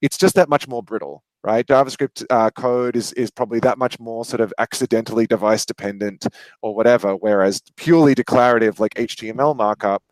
it's 0.00 0.16
just 0.16 0.36
that 0.36 0.48
much 0.48 0.66
more 0.68 0.82
brittle, 0.82 1.22
right? 1.42 1.66
JavaScript 1.66 2.24
uh, 2.30 2.50
code 2.50 2.96
is 2.96 3.12
is 3.12 3.30
probably 3.30 3.60
that 3.60 3.76
much 3.76 4.00
more 4.00 4.24
sort 4.24 4.40
of 4.40 4.54
accidentally 4.58 5.26
device 5.26 5.66
dependent 5.66 6.26
or 6.62 6.74
whatever. 6.74 7.14
Whereas 7.16 7.60
purely 7.76 8.14
declarative, 8.14 8.80
like 8.80 8.94
HTML 8.94 9.54
markup 9.56 10.02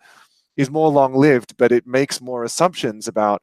is 0.56 0.70
more 0.70 0.90
long 0.90 1.14
lived, 1.14 1.56
but 1.56 1.72
it 1.72 1.86
makes 1.86 2.20
more 2.20 2.44
assumptions 2.44 3.08
about 3.08 3.42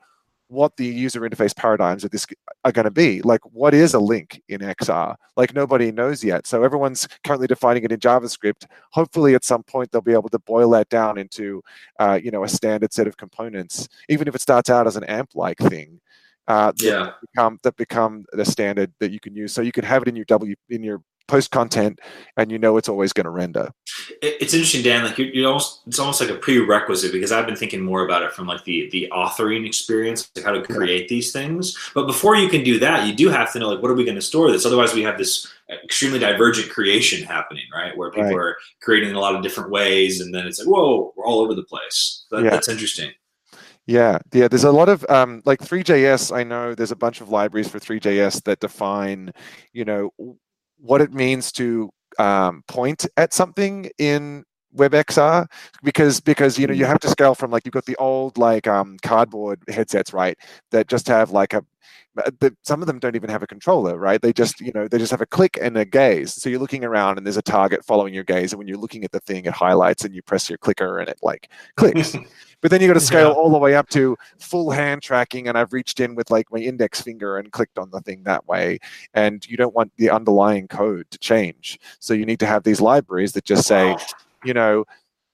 what 0.50 0.76
the 0.78 0.86
user 0.86 1.22
interface 1.22 1.56
paradigms 1.56 2.04
of 2.04 2.10
this 2.10 2.26
are 2.66 2.72
going 2.72 2.86
to 2.86 2.92
be. 2.92 3.22
Like, 3.22 3.42
what 3.54 3.74
is 3.74 3.94
a 3.94 4.00
link 4.00 4.42
in 4.50 4.62
XR? 4.62 5.16
Like, 5.38 5.54
nobody 5.54 5.92
knows 5.92 6.24
yet. 6.24 6.48
So, 6.48 6.64
everyone's 6.64 7.08
currently 7.24 7.48
defining 7.48 7.84
it 7.84 7.92
in 7.92 8.00
JavaScript. 8.00 8.66
Hopefully, 8.92 9.36
at 9.36 9.46
some 9.46 9.64
point, 9.64 9.92
they'll 9.92 10.02
be 10.02 10.14
able 10.14 10.30
to 10.30 10.40
boil 10.40 10.72
that 10.72 10.90
down 10.90 11.18
into, 11.18 11.62
uh, 12.00 12.20
you 12.22 12.32
know, 12.32 12.44
a 12.44 12.50
standard 12.50 12.92
set 12.94 13.08
of 13.08 13.16
components, 13.16 13.88
even 14.10 14.28
if 14.28 14.36
it 14.36 14.42
starts 14.42 14.70
out 14.70 14.88
as 14.88 14.96
an 14.96 15.04
AMP-like 15.04 15.60
thing. 15.60 16.02
Uh, 16.48 16.72
yeah. 16.78 16.92
That 16.92 17.16
become, 17.22 17.60
that 17.62 17.76
become 17.76 18.26
the 18.34 18.46
standard 18.46 18.92
that 19.00 19.12
you 19.12 19.20
can 19.20 19.36
use. 19.36 19.54
So 19.54 19.62
you 19.62 19.72
can 19.72 19.86
have 19.86 20.02
it 20.02 20.08
in 20.08 20.16
your 20.16 20.26
W 20.26 20.56
in 20.70 20.84
your 20.84 21.04
post 21.30 21.52
content 21.52 22.00
and 22.38 22.52
you 22.52 22.58
know 22.58 22.76
it's 22.76 22.90
always 22.90 23.14
going 23.14 23.26
to 23.26 23.30
render 23.30 23.70
it's 24.24 24.54
interesting 24.54 24.82
dan 24.82 25.06
like 25.06 25.18
you 25.20 25.46
almost 25.46 25.82
it's 25.86 26.00
almost 26.00 26.20
like 26.20 26.32
a 26.32 26.36
prerequisite 26.36 27.12
because 27.12 27.32
i've 27.32 27.46
been 27.46 27.56
thinking 27.56 27.82
more 27.82 28.04
about 28.04 28.24
it 28.24 28.34
from 28.34 28.48
like 28.48 28.64
the 28.64 28.90
the 28.92 29.08
authoring 29.16 29.66
experience 29.66 30.32
like 30.36 30.44
how 30.44 30.52
to 30.52 30.64
create 30.64 31.04
yeah. 31.04 31.08
these 31.08 31.32
things 31.32 31.78
but 31.94 32.08
before 32.08 32.36
you 32.36 32.50
can 32.50 32.64
do 32.64 32.80
that 32.80 33.06
you 33.06 33.14
do 33.14 33.30
have 33.30 33.54
to 33.54 33.60
know 33.60 33.70
like 33.70 33.82
what 33.82 33.92
are 33.92 33.94
we 33.94 34.04
going 34.04 34.16
to 34.16 34.22
store 34.22 34.52
this 34.52 34.66
otherwise 34.66 34.96
we 34.96 35.04
have 35.04 35.20
this 35.20 35.48
extremely 35.84 36.18
divergent 36.18 36.68
creation 36.72 37.24
happening 37.24 37.66
right 37.72 37.96
where 37.96 38.10
people 38.10 38.26
right. 38.26 38.36
are 38.36 38.58
creating 38.82 39.10
in 39.10 39.16
a 39.16 39.20
lot 39.20 39.36
of 39.36 39.44
different 39.44 39.70
ways 39.70 40.22
and 40.22 40.34
then 40.34 40.48
it's 40.48 40.58
like 40.58 40.68
whoa 40.68 41.14
we're 41.16 41.28
all 41.28 41.42
over 41.42 41.54
the 41.54 41.64
place 41.64 42.26
that, 42.32 42.44
yeah. 42.44 42.50
that's 42.50 42.68
interesting 42.68 43.12
yeah, 43.90 44.20
yeah. 44.34 44.48
There's 44.48 44.66
a 44.66 44.72
lot 44.72 44.88
of 44.88 45.04
um, 45.10 45.42
like 45.46 45.64
Three.js. 45.64 46.32
I 46.36 46.44
know 46.44 46.76
there's 46.76 46.92
a 46.92 46.96
bunch 46.96 47.22
of 47.22 47.30
libraries 47.30 47.68
for 47.68 47.80
Three.js 47.80 48.44
that 48.44 48.60
define, 48.60 49.32
you 49.74 49.84
know, 49.84 50.14
what 50.80 51.02
it 51.02 51.14
means 51.14 51.52
to 51.54 51.90
um, 52.18 52.64
point 52.68 53.06
at 53.18 53.34
something 53.34 53.90
in 53.98 54.44
WebXR 54.76 55.48
because 55.84 56.20
because 56.20 56.60
you 56.60 56.68
know 56.68 56.74
you 56.74 56.86
mm. 56.86 56.88
have 56.88 57.00
to 57.00 57.10
scale 57.10 57.34
from 57.34 57.50
like 57.50 57.66
you've 57.66 57.74
got 57.74 57.86
the 57.86 57.96
old 57.96 58.38
like 58.38 58.68
um, 58.68 58.98
cardboard 59.02 59.60
headsets 59.68 60.14
right 60.14 60.38
that 60.72 60.88
just 60.88 61.08
have 61.08 61.32
like 61.32 61.54
a 61.54 61.64
uh, 62.18 62.30
the, 62.40 62.56
some 62.64 62.82
of 62.82 62.88
them 62.88 63.00
don't 63.00 63.16
even 63.16 63.30
have 63.30 63.42
a 63.42 63.48
controller 63.48 63.98
right? 63.98 64.22
They 64.22 64.34
just 64.34 64.62
you 64.62 64.72
know 64.74 64.88
they 64.88 64.98
just 65.00 65.12
have 65.12 65.22
a 65.22 65.26
click 65.26 65.58
and 65.62 65.78
a 65.78 65.86
gaze. 65.86 66.34
So 66.34 66.50
you're 66.50 66.60
looking 66.60 66.84
around 66.84 67.18
and 67.18 67.26
there's 67.26 67.38
a 67.38 67.42
target 67.42 67.84
following 67.84 68.14
your 68.14 68.24
gaze 68.24 68.52
and 68.52 68.58
when 68.60 68.68
you're 68.68 68.78
looking 68.78 69.04
at 69.04 69.12
the 69.12 69.20
thing 69.22 69.46
it 69.46 69.54
highlights 69.54 70.04
and 70.06 70.14
you 70.14 70.22
press 70.22 70.50
your 70.50 70.58
clicker 70.58 71.00
and 71.00 71.10
it 71.10 71.18
like 71.24 71.50
clicks 71.76 72.16
but 72.62 72.72
then 72.72 72.82
you 72.82 72.88
got 72.88 72.94
to 72.94 73.00
scale 73.00 73.30
yeah. 73.30 73.34
all 73.34 73.50
the 73.50 73.58
way 73.58 73.76
up 73.76 73.90
to 73.90 74.18
full 74.40 74.70
hand 74.72 75.02
tracking 75.02 75.48
and 75.48 75.58
i've 75.58 75.74
reached 75.74 76.00
in 76.00 76.16
with 76.16 76.30
like 76.30 76.52
my 76.52 76.60
index 76.60 77.02
finger 77.02 77.38
and 77.38 77.52
clicked 77.52 77.78
on 77.78 77.90
the 77.92 78.02
thing 78.02 78.24
that 78.24 78.48
way. 78.48 78.80
And 79.14 79.46
you 79.48 79.58
don't 79.58 79.74
want 79.74 79.92
the 79.98 80.10
underlying 80.10 80.68
code 80.68 81.10
to 81.12 81.18
change. 81.18 81.80
So 82.00 82.14
you 82.14 82.26
need 82.26 82.40
to 82.40 82.46
have 82.46 82.64
these 82.64 82.82
libraries 82.82 83.34
that 83.34 83.46
just 83.46 83.68
say 83.68 83.96
you 84.44 84.54
know 84.54 84.86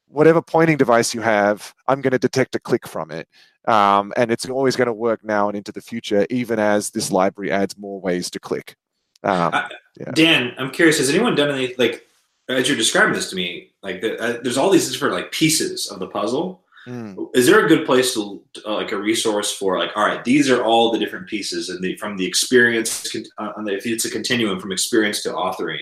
whatever 0.07 0.41
pointing 0.41 0.77
device 0.77 1.13
you 1.13 1.21
have 1.21 1.73
i'm 1.87 2.01
going 2.01 2.11
to 2.11 2.19
detect 2.19 2.55
a 2.55 2.59
click 2.59 2.87
from 2.87 3.11
it. 3.11 3.27
Um, 3.67 4.13
and 4.15 4.31
it's 4.31 4.47
always 4.47 4.75
going 4.75 4.87
to 4.87 4.93
work 4.93 5.23
now 5.23 5.47
and 5.47 5.57
into 5.57 5.71
the 5.71 5.81
future 5.81 6.27
even 6.29 6.59
as 6.59 6.91
this 6.91 7.11
library 7.11 7.51
adds 7.51 7.77
more 7.77 7.99
ways 7.99 8.29
to 8.31 8.39
click. 8.39 8.75
Um, 9.23 9.53
uh, 9.53 9.69
yeah. 9.99 10.11
dan 10.11 10.53
i'm 10.59 10.69
curious 10.71 10.99
has 10.99 11.09
anyone 11.09 11.35
done 11.35 11.49
any 11.49 11.73
like 11.77 12.05
as 12.47 12.67
you're 12.67 12.77
describing 12.77 13.13
this 13.13 13.29
to 13.31 13.35
me 13.35 13.71
like 13.81 14.01
the, 14.01 14.19
uh, 14.19 14.39
there's 14.43 14.57
all 14.57 14.69
these 14.69 14.91
different 14.91 15.15
like 15.15 15.31
pieces 15.31 15.87
of 15.87 15.99
the 15.99 16.07
puzzle 16.07 16.64
Mm. 16.87 17.29
Is 17.33 17.47
there 17.47 17.65
a 17.65 17.67
good 17.67 17.85
place 17.85 18.13
to 18.13 18.43
uh, 18.65 18.75
like 18.75 18.91
a 18.91 18.97
resource 18.97 19.51
for 19.51 19.79
like, 19.79 19.91
all 19.95 20.05
right, 20.05 20.23
these 20.23 20.49
are 20.49 20.63
all 20.63 20.91
the 20.91 20.99
different 20.99 21.27
pieces 21.27 21.69
and 21.69 21.83
the 21.83 21.95
from 21.97 22.17
the 22.17 22.25
experience, 22.25 23.15
uh, 23.37 23.51
if 23.65 23.85
it's 23.85 24.05
a 24.05 24.11
continuum 24.11 24.59
from 24.59 24.71
experience 24.71 25.23
to 25.23 25.29
authoring, 25.29 25.81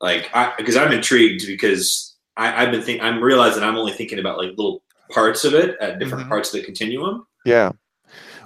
like, 0.00 0.30
because 0.58 0.76
I'm 0.76 0.92
intrigued 0.92 1.46
because 1.46 2.16
I, 2.36 2.48
have 2.50 2.72
been 2.72 2.82
thinking, 2.82 3.04
I'm 3.04 3.22
realizing 3.22 3.62
I'm 3.62 3.76
only 3.76 3.92
thinking 3.92 4.18
about 4.18 4.38
like 4.38 4.50
little 4.50 4.82
parts 5.10 5.44
of 5.44 5.54
it 5.54 5.76
at 5.80 5.98
different 5.98 6.22
mm-hmm. 6.22 6.30
parts 6.30 6.52
of 6.52 6.60
the 6.60 6.64
continuum. 6.64 7.26
Yeah. 7.44 7.72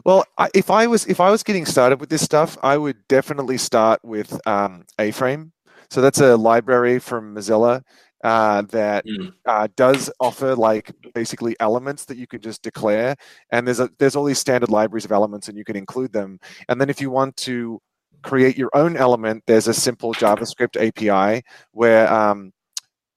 Well, 0.04 0.24
I, 0.36 0.48
if 0.54 0.70
I 0.70 0.86
was 0.86 1.06
if 1.06 1.20
I 1.20 1.30
was 1.30 1.42
getting 1.42 1.66
started 1.66 2.00
with 2.00 2.10
this 2.10 2.22
stuff, 2.22 2.56
I 2.62 2.76
would 2.76 2.96
definitely 3.08 3.58
start 3.58 4.00
with 4.04 4.38
um, 4.46 4.84
A-Frame. 4.98 5.52
So 5.90 6.00
that's 6.00 6.20
a 6.20 6.36
library 6.36 6.98
from 6.98 7.34
Mozilla 7.34 7.82
uh, 8.24 8.62
that 8.62 9.06
mm. 9.06 9.32
uh, 9.46 9.68
does 9.76 10.10
offer 10.20 10.54
like 10.54 10.92
basically 11.14 11.56
elements 11.60 12.04
that 12.06 12.16
you 12.16 12.26
can 12.26 12.40
just 12.40 12.62
declare. 12.62 13.16
And 13.52 13.66
there's 13.66 13.80
a 13.80 13.90
there's 13.98 14.16
all 14.16 14.24
these 14.24 14.38
standard 14.38 14.70
libraries 14.70 15.04
of 15.04 15.12
elements, 15.12 15.48
and 15.48 15.56
you 15.56 15.64
can 15.64 15.76
include 15.76 16.12
them. 16.12 16.40
And 16.68 16.80
then 16.80 16.90
if 16.90 17.00
you 17.00 17.10
want 17.10 17.36
to 17.38 17.80
create 18.22 18.58
your 18.58 18.70
own 18.74 18.96
element, 18.96 19.44
there's 19.46 19.68
a 19.68 19.74
simple 19.74 20.12
JavaScript 20.12 20.76
API 20.76 21.44
where 21.72 22.12
um, 22.12 22.52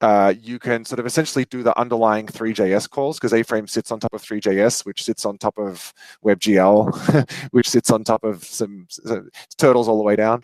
uh, 0.00 0.34
you 0.40 0.58
can 0.58 0.84
sort 0.84 0.98
of 0.98 1.06
essentially 1.06 1.44
do 1.44 1.62
the 1.62 1.78
underlying 1.78 2.26
Three.js 2.26 2.90
calls 2.90 3.18
because 3.18 3.32
A-Frame 3.32 3.68
sits 3.68 3.92
on 3.92 4.00
top 4.00 4.12
of 4.12 4.20
Three.js, 4.20 4.84
which 4.84 5.04
sits 5.04 5.24
on 5.24 5.38
top 5.38 5.58
of 5.58 5.92
WebGL, 6.24 7.30
which 7.52 7.68
sits 7.68 7.90
on 7.90 8.02
top 8.02 8.24
of 8.24 8.44
some, 8.44 8.86
some 8.90 9.30
turtles 9.58 9.88
all 9.88 9.98
the 9.98 10.02
way 10.02 10.16
down, 10.16 10.42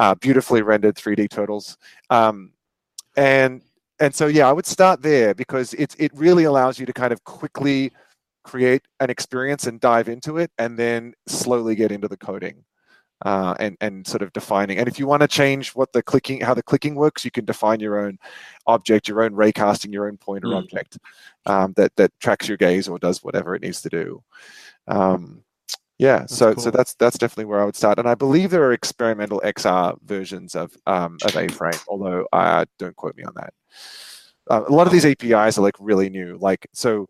uh, 0.00 0.14
beautifully 0.16 0.62
rendered 0.62 0.96
3D 0.96 1.30
turtles. 1.30 1.78
Um, 2.10 2.52
and 3.16 3.62
and 4.00 4.14
so 4.14 4.26
yeah, 4.26 4.48
I 4.48 4.52
would 4.52 4.66
start 4.66 5.02
there 5.02 5.34
because 5.34 5.74
it 5.74 5.94
it 5.98 6.12
really 6.14 6.44
allows 6.44 6.78
you 6.78 6.86
to 6.86 6.92
kind 6.92 7.12
of 7.12 7.24
quickly 7.24 7.92
create 8.44 8.82
an 9.00 9.10
experience 9.10 9.66
and 9.66 9.80
dive 9.80 10.08
into 10.08 10.38
it, 10.38 10.50
and 10.58 10.78
then 10.78 11.14
slowly 11.26 11.74
get 11.74 11.92
into 11.92 12.08
the 12.08 12.16
coding. 12.16 12.64
Uh, 13.26 13.52
and 13.58 13.76
and 13.80 14.06
sort 14.06 14.22
of 14.22 14.32
defining. 14.32 14.78
And 14.78 14.86
if 14.86 14.96
you 14.96 15.08
want 15.08 15.22
to 15.22 15.26
change 15.28 15.70
what 15.70 15.92
the 15.92 16.04
clicking, 16.04 16.40
how 16.40 16.54
the 16.54 16.62
clicking 16.62 16.94
works, 16.94 17.24
you 17.24 17.32
can 17.32 17.44
define 17.44 17.80
your 17.80 17.98
own 17.98 18.16
object, 18.68 19.08
your 19.08 19.22
own 19.22 19.32
raycasting, 19.32 19.92
your 19.92 20.06
own 20.06 20.18
pointer 20.18 20.46
mm. 20.46 20.56
object 20.56 20.98
um, 21.44 21.72
that 21.76 21.96
that 21.96 22.12
tracks 22.20 22.46
your 22.46 22.56
gaze 22.56 22.86
or 22.86 22.96
does 22.96 23.24
whatever 23.24 23.56
it 23.56 23.62
needs 23.62 23.82
to 23.82 23.88
do. 23.88 24.22
Um, 24.86 25.42
yeah, 25.98 26.20
that's 26.20 26.36
so 26.36 26.54
cool. 26.54 26.62
so 26.62 26.70
that's 26.70 26.94
that's 26.94 27.18
definitely 27.18 27.46
where 27.46 27.60
I 27.60 27.64
would 27.64 27.76
start. 27.76 27.98
And 27.98 28.08
I 28.08 28.14
believe 28.14 28.50
there 28.50 28.64
are 28.64 28.72
experimental 28.72 29.40
XR 29.44 29.98
versions 30.04 30.54
of 30.54 30.76
um, 30.86 31.18
of 31.24 31.36
A-Frame, 31.36 31.80
although 31.88 32.26
uh, 32.32 32.64
don't 32.78 32.96
quote 32.96 33.16
me 33.16 33.24
on 33.24 33.34
that. 33.34 33.52
uh, 34.50 34.64
a 34.66 34.72
lot 34.72 34.86
of 34.86 34.92
these 34.92 35.04
APIs 35.04 35.58
are 35.58 35.62
like 35.62 35.74
really 35.80 36.08
new. 36.08 36.38
Like 36.40 36.68
so, 36.72 37.06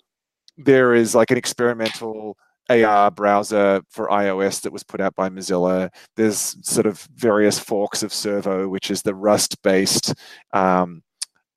there 0.57 0.95
is 0.95 1.15
like 1.15 1.31
an 1.31 1.37
experimental 1.37 2.37
AR 2.71 3.11
browser 3.11 3.83
for 3.91 4.09
iOS 4.09 4.61
that 4.63 4.73
was 4.73 4.83
put 4.85 5.01
out 5.01 5.15
by 5.15 5.29
Mozilla. 5.29 5.91
There's 6.17 6.57
sort 6.63 6.87
of 6.87 7.07
various 7.15 7.59
forks 7.59 8.03
of 8.03 8.13
Servo, 8.13 8.69
which 8.69 8.91
is 8.91 9.03
the 9.03 9.15
Rust-based 9.15 10.15
um, 10.53 11.03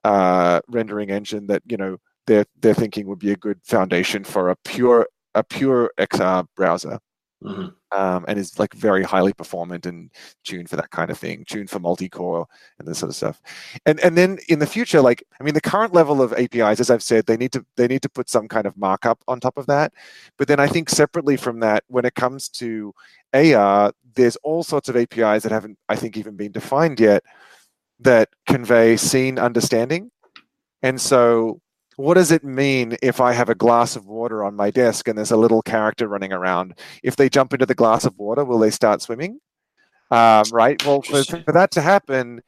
uh, 0.04 0.62
rendering 0.68 1.12
engine 1.12 1.48
that 1.48 1.64
you 1.68 1.78
know 1.78 1.98
they're 2.28 2.46
they're 2.62 2.74
thinking 2.74 3.08
would 3.08 3.20
be 3.20 3.32
a 3.32 3.38
good 3.38 3.60
foundation 3.64 4.24
for 4.24 4.50
a 4.50 4.56
pure 4.66 5.08
a 5.36 5.44
pure 5.44 5.92
XR 5.98 6.46
browser. 6.56 7.00
Hmm 7.42 7.68
Um, 7.92 8.24
and 8.28 8.40
is 8.40 8.58
like 8.60 8.74
very 8.74 9.04
highly 9.04 9.34
performant 9.34 9.86
and 9.86 10.10
tuned 10.46 10.70
for 10.70 10.78
that 10.78 10.92
kind 10.92 11.10
of 11.12 11.18
thing, 11.18 11.44
tuned 11.46 11.70
for 11.70 11.80
multi-core 11.80 12.48
and 12.80 12.88
this 12.88 13.00
sort 13.00 13.10
of 13.10 13.16
stuff. 13.16 13.42
And 13.86 14.00
and 14.00 14.16
then 14.18 14.38
in 14.48 14.60
the 14.60 14.66
future, 14.68 15.02
like 15.02 15.24
I 15.40 15.44
mean, 15.44 15.54
the 15.56 15.62
current 15.62 15.94
level 15.94 16.22
of 16.22 16.34
APIs, 16.34 16.80
as 16.80 16.90
I've 16.90 17.04
said, 17.04 17.26
they 17.26 17.38
need 17.38 17.52
to 17.54 17.66
they 17.78 17.88
need 17.88 18.02
to 18.04 18.10
put 18.10 18.30
some 18.30 18.48
kind 18.48 18.66
of 18.68 18.78
markup 18.78 19.22
on 19.28 19.40
top 19.40 19.58
of 19.58 19.66
that. 19.68 19.94
But 20.38 20.48
then 20.48 20.60
I 20.60 20.68
think 20.68 20.90
separately 20.90 21.38
from 21.38 21.60
that, 21.62 21.84
when 21.88 22.06
it 22.06 22.16
comes 22.16 22.48
to 22.62 22.94
AR, 23.34 23.92
there's 24.16 24.36
all 24.38 24.64
sorts 24.64 24.90
of 24.90 24.96
APIs 24.98 25.44
that 25.44 25.52
haven't, 25.52 25.78
I 25.90 25.96
think, 25.96 26.18
even 26.18 26.36
been 26.36 26.52
defined 26.52 27.00
yet 27.00 27.24
that 28.00 28.30
convey 28.48 28.98
scene 28.98 29.40
understanding. 29.40 30.12
And 30.84 31.00
so, 31.00 31.62
what 32.02 32.16
does 32.16 32.32
it 32.32 32.44
mean 32.44 32.98
if 33.02 33.22
I 33.22 33.34
have 33.34 33.50
a 33.50 33.56
glass 33.56 33.96
of 33.96 34.08
water 34.08 34.44
on 34.44 34.56
my 34.56 34.72
desk 34.72 35.08
and 35.08 35.18
there's 35.18 35.32
a 35.32 35.38
little 35.38 35.62
character 35.62 36.08
running 36.08 36.34
around? 36.34 36.78
If 37.04 37.16
they 37.16 37.30
jump 37.30 37.54
into 37.54 37.66
the 37.66 37.76
glass 37.76 38.06
of 38.06 38.18
water, 38.18 38.44
will 38.44 38.60
they 38.60 38.72
start 38.72 39.02
swimming? 39.02 39.40
Um, 40.10 40.44
right. 40.52 40.84
Well, 40.86 41.02
for, 41.02 41.24
for 41.24 41.52
that 41.54 41.72
to 41.72 41.82
happen, 41.82 42.42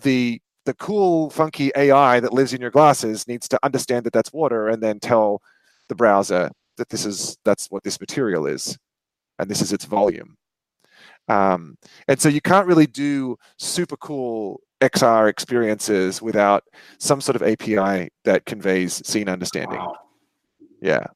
the 0.00 0.40
the 0.64 0.74
cool, 0.74 1.28
funky 1.28 1.70
AI 1.76 2.20
that 2.20 2.32
lives 2.32 2.54
in 2.54 2.60
your 2.60 2.70
glasses 2.70 3.28
needs 3.28 3.46
to 3.48 3.58
understand 3.62 4.06
that 4.06 4.14
that's 4.14 4.32
water 4.32 4.68
and 4.68 4.82
then 4.82 4.98
tell 4.98 5.42
the 5.88 5.94
browser 5.94 6.50
that 6.78 6.88
this 6.88 7.04
is 7.04 7.36
that's 7.44 7.66
what 7.70 7.82
this 7.82 8.00
material 8.00 8.46
is, 8.46 8.78
and 9.38 9.50
this 9.50 9.60
is 9.60 9.72
its 9.72 9.84
volume. 9.84 10.36
Um, 11.28 11.76
and 12.08 12.20
so 12.20 12.28
you 12.28 12.40
can't 12.40 12.66
really 12.66 12.86
do 12.86 13.36
super 13.58 13.96
cool 13.96 14.60
XR 14.80 15.28
experiences 15.28 16.20
without 16.20 16.64
some 16.98 17.20
sort 17.20 17.36
of 17.36 17.42
API 17.42 18.10
that 18.24 18.44
conveys 18.44 19.06
scene 19.06 19.28
understanding. 19.28 19.78
Wow. 19.78 19.96
Yeah. 20.82 21.06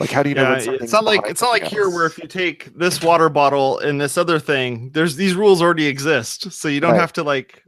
Like 0.00 0.10
how 0.10 0.22
do 0.22 0.30
you 0.30 0.34
know? 0.34 0.56
yeah, 0.56 0.66
when 0.70 0.82
it's 0.82 0.92
not 0.92 1.04
like 1.04 1.20
it's 1.26 1.42
not 1.42 1.50
like 1.50 1.62
something 1.62 1.78
here 1.78 1.90
where 1.90 2.06
if 2.06 2.18
you 2.18 2.26
take 2.26 2.74
this 2.76 3.02
water 3.02 3.28
bottle 3.28 3.78
and 3.78 4.00
this 4.00 4.16
other 4.18 4.38
thing, 4.40 4.90
there's 4.94 5.14
these 5.16 5.34
rules 5.34 5.62
already 5.62 5.86
exist, 5.86 6.50
so 6.50 6.66
you 6.68 6.80
don't 6.80 6.92
Right. 6.92 7.00
have 7.00 7.12
to 7.14 7.22
like 7.22 7.62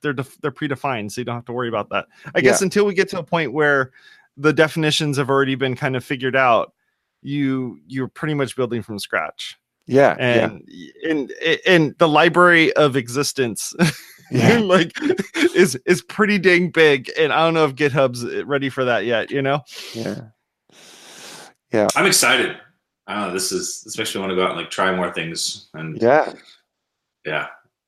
they're 0.00 0.12
def- 0.14 0.40
they're 0.40 0.52
predefined, 0.52 1.10
so 1.12 1.20
you 1.20 1.24
don't 1.26 1.34
have 1.34 1.44
to 1.46 1.52
worry 1.52 1.68
about 1.68 1.90
that. 1.90 2.06
I 2.34 2.40
guess 2.40 2.62
until 2.62 2.86
we 2.86 2.94
get 2.94 3.08
to 3.10 3.18
a 3.18 3.22
point 3.24 3.52
where 3.52 3.90
the 4.36 4.52
definitions 4.52 5.16
have 5.18 5.28
already 5.28 5.56
been 5.56 5.74
kind 5.76 5.94
of 5.96 6.04
figured 6.04 6.36
out, 6.36 6.72
you 7.20 7.80
you're 7.86 8.08
pretty 8.08 8.34
much 8.34 8.54
building 8.56 8.80
from 8.80 8.98
scratch, 8.98 9.58
Yeah. 9.88 10.14
yeah. 10.18 10.44
and 10.44 10.70
and 11.08 11.32
and 11.66 11.94
the 11.98 12.08
library 12.08 12.72
of 12.74 12.94
existence 12.94 13.74
Yeah. 14.30 14.58
like 14.58 14.92
is 15.56 15.74
is 15.86 16.02
pretty 16.02 16.38
dang 16.38 16.68
big, 16.70 17.10
and 17.18 17.32
I 17.32 17.38
don't 17.44 17.54
know 17.54 17.64
if 17.64 17.74
GitHub's 17.74 18.24
ready 18.44 18.68
for 18.68 18.84
that 18.84 19.06
yet. 19.06 19.30
You 19.30 19.40
know. 19.42 19.62
Yeah. 19.94 20.20
Yeah. 21.72 21.88
I'm 21.96 22.06
excited. 22.06 22.56
I 23.06 23.14
don't 23.14 23.28
know. 23.28 23.32
This 23.32 23.50
is 23.52 23.80
this 23.84 23.96
makes 23.96 24.14
me 24.14 24.20
want 24.20 24.30
to 24.30 24.36
go 24.36 24.42
out 24.44 24.50
and 24.50 24.58
like 24.58 24.70
try 24.70 24.94
more 24.94 25.12
things. 25.12 25.68
And 25.74 26.00
Yeah. 26.00 26.32
yeah, 27.24 27.46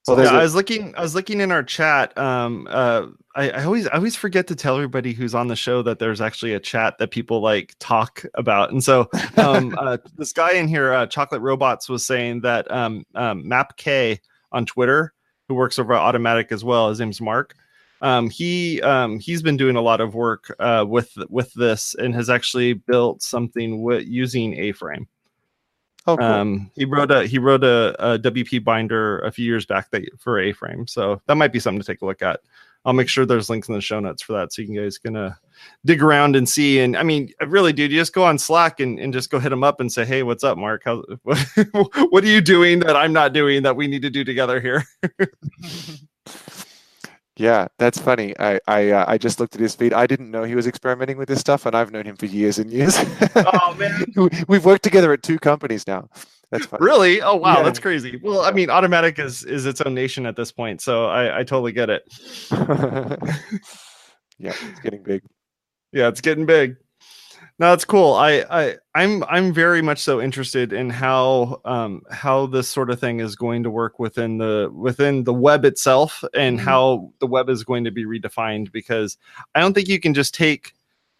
Well, 0.08 0.16
there's 0.16 0.30
yeah, 0.30 0.36
I 0.36 0.40
a- 0.40 0.44
was 0.44 0.54
looking. 0.54 0.94
I 0.96 1.02
was 1.02 1.14
looking 1.14 1.40
in 1.42 1.52
our 1.52 1.62
chat. 1.62 2.16
Um, 2.16 2.66
uh, 2.70 3.06
I, 3.36 3.50
I 3.50 3.64
always, 3.64 3.86
I 3.86 3.96
always 3.96 4.16
forget 4.16 4.46
to 4.48 4.56
tell 4.56 4.74
everybody 4.74 5.12
who's 5.12 5.34
on 5.34 5.48
the 5.48 5.56
show 5.56 5.82
that 5.82 5.98
there's 5.98 6.20
actually 6.20 6.54
a 6.54 6.60
chat 6.60 6.98
that 6.98 7.10
people 7.10 7.40
like 7.40 7.76
talk 7.78 8.24
about. 8.34 8.72
And 8.72 8.82
so, 8.82 9.08
um, 9.36 9.74
uh, 9.78 9.98
this 10.16 10.32
guy 10.32 10.52
in 10.52 10.66
here, 10.66 10.92
uh, 10.92 11.06
Chocolate 11.06 11.40
Robots, 11.40 11.88
was 11.88 12.04
saying 12.04 12.40
that 12.40 12.70
um, 12.70 13.06
um, 13.14 13.46
Map 13.46 13.76
K 13.76 14.20
on 14.50 14.66
Twitter, 14.66 15.14
who 15.48 15.54
works 15.54 15.78
over 15.78 15.92
at 15.92 16.00
Automattic 16.00 16.50
as 16.50 16.64
well. 16.64 16.88
His 16.88 16.98
name's 16.98 17.20
Mark. 17.20 17.54
Um, 18.02 18.30
he 18.30 18.80
um, 18.82 19.18
he's 19.18 19.42
been 19.42 19.56
doing 19.56 19.76
a 19.76 19.82
lot 19.82 20.00
of 20.00 20.14
work 20.14 20.54
uh, 20.58 20.84
with 20.88 21.12
with 21.28 21.52
this 21.54 21.94
and 21.94 22.14
has 22.14 22.30
actually 22.30 22.72
built 22.72 23.22
something 23.22 23.82
with 23.82 24.06
using 24.06 24.54
A-frame. 24.58 25.06
oh, 26.06 26.16
cool. 26.16 26.26
Um, 26.26 26.70
he 26.74 26.86
wrote 26.86 27.10
a 27.10 27.26
he 27.26 27.38
wrote 27.38 27.62
a, 27.62 27.94
a 27.98 28.18
WP 28.18 28.64
binder 28.64 29.18
a 29.20 29.30
few 29.30 29.44
years 29.44 29.66
back 29.66 29.90
that 29.90 30.02
for 30.18 30.38
A-frame, 30.38 30.86
so 30.86 31.20
that 31.26 31.36
might 31.36 31.52
be 31.52 31.60
something 31.60 31.80
to 31.80 31.86
take 31.86 32.00
a 32.00 32.06
look 32.06 32.22
at. 32.22 32.40
I'll 32.84 32.92
make 32.94 33.08
sure 33.08 33.26
there's 33.26 33.50
links 33.50 33.68
in 33.68 33.74
the 33.74 33.80
show 33.80 34.00
notes 34.00 34.22
for 34.22 34.32
that, 34.34 34.52
so 34.52 34.62
you 34.62 34.80
guys 34.80 34.96
can 34.98 35.14
uh, 35.16 35.34
dig 35.84 36.02
around 36.02 36.34
and 36.36 36.48
see. 36.48 36.80
And 36.80 36.96
I 36.96 37.02
mean, 37.02 37.30
really, 37.46 37.72
dude, 37.72 37.92
you 37.92 37.98
just 37.98 38.14
go 38.14 38.24
on 38.24 38.38
Slack 38.38 38.80
and, 38.80 38.98
and 38.98 39.12
just 39.12 39.30
go 39.30 39.38
hit 39.38 39.52
him 39.52 39.62
up 39.62 39.80
and 39.80 39.92
say, 39.92 40.04
"Hey, 40.06 40.22
what's 40.22 40.44
up, 40.44 40.56
Mark? 40.56 40.82
How, 40.84 41.02
what, 41.22 41.38
what 42.10 42.24
are 42.24 42.28
you 42.28 42.40
doing 42.40 42.80
that 42.80 42.96
I'm 42.96 43.12
not 43.12 43.32
doing 43.34 43.62
that 43.64 43.76
we 43.76 43.86
need 43.86 44.02
to 44.02 44.10
do 44.10 44.24
together 44.24 44.60
here?" 44.60 44.84
Yeah, 47.36 47.68
that's 47.78 47.98
funny. 47.98 48.34
I 48.38 48.60
I, 48.68 48.90
uh, 48.90 49.04
I 49.08 49.16
just 49.16 49.40
looked 49.40 49.54
at 49.54 49.62
his 49.62 49.74
feed. 49.74 49.94
I 49.94 50.06
didn't 50.06 50.30
know 50.30 50.42
he 50.44 50.54
was 50.54 50.66
experimenting 50.66 51.16
with 51.16 51.26
this 51.28 51.40
stuff, 51.40 51.64
and 51.64 51.74
I've 51.74 51.90
known 51.90 52.04
him 52.04 52.16
for 52.16 52.26
years 52.26 52.58
and 52.58 52.70
years. 52.70 52.98
oh 53.34 53.74
man, 53.78 54.04
We- 54.16 54.28
We've 54.46 54.64
worked 54.66 54.82
together 54.82 55.10
at 55.14 55.22
two 55.22 55.38
companies 55.38 55.86
now. 55.86 56.10
That's 56.50 56.66
funny. 56.66 56.84
really? 56.84 57.22
Oh 57.22 57.36
wow, 57.36 57.58
Yeah. 57.58 57.62
that's 57.62 57.78
crazy. 57.78 58.20
Well, 58.22 58.40
I 58.40 58.50
mean, 58.50 58.68
Automattic 58.70 59.18
is 59.18 59.44
is 59.44 59.66
its 59.66 59.80
own 59.80 59.94
nation 59.94 60.26
at 60.26 60.34
this 60.36 60.50
point, 60.52 60.80
so 60.80 61.06
I, 61.06 61.40
I 61.40 61.44
totally 61.44 61.72
get 61.72 61.90
it. 61.90 62.02
yeah, 64.38 64.52
it's 64.68 64.80
getting 64.80 65.02
big. 65.02 65.22
yeah 65.92 66.08
it's 66.08 66.20
getting 66.20 66.46
big 66.46 66.76
no 67.58 67.70
that's 67.70 67.84
cool 67.84 68.14
i 68.14 68.44
i 68.50 68.76
i'm 68.94 69.24
i'm 69.24 69.52
very 69.52 69.82
much 69.82 69.98
so 69.98 70.20
interested 70.20 70.72
in 70.72 70.88
how 70.88 71.60
um 71.64 72.02
how 72.10 72.46
this 72.46 72.68
sort 72.68 72.90
of 72.90 73.00
thing 73.00 73.20
is 73.20 73.34
going 73.36 73.62
to 73.62 73.70
work 73.70 73.98
within 73.98 74.38
the 74.38 74.70
within 74.74 75.24
the 75.24 75.32
web 75.34 75.64
itself 75.64 76.22
and 76.34 76.58
Mhm. 76.58 76.62
how 76.62 77.12
the 77.18 77.26
web 77.26 77.48
is 77.50 77.64
going 77.64 77.84
to 77.84 77.90
be 77.90 78.04
redefined 78.04 78.70
because 78.72 79.16
i 79.54 79.60
don't 79.60 79.74
think 79.74 79.88
you 79.88 79.98
can 80.00 80.14
just 80.14 80.32
take 80.34 80.74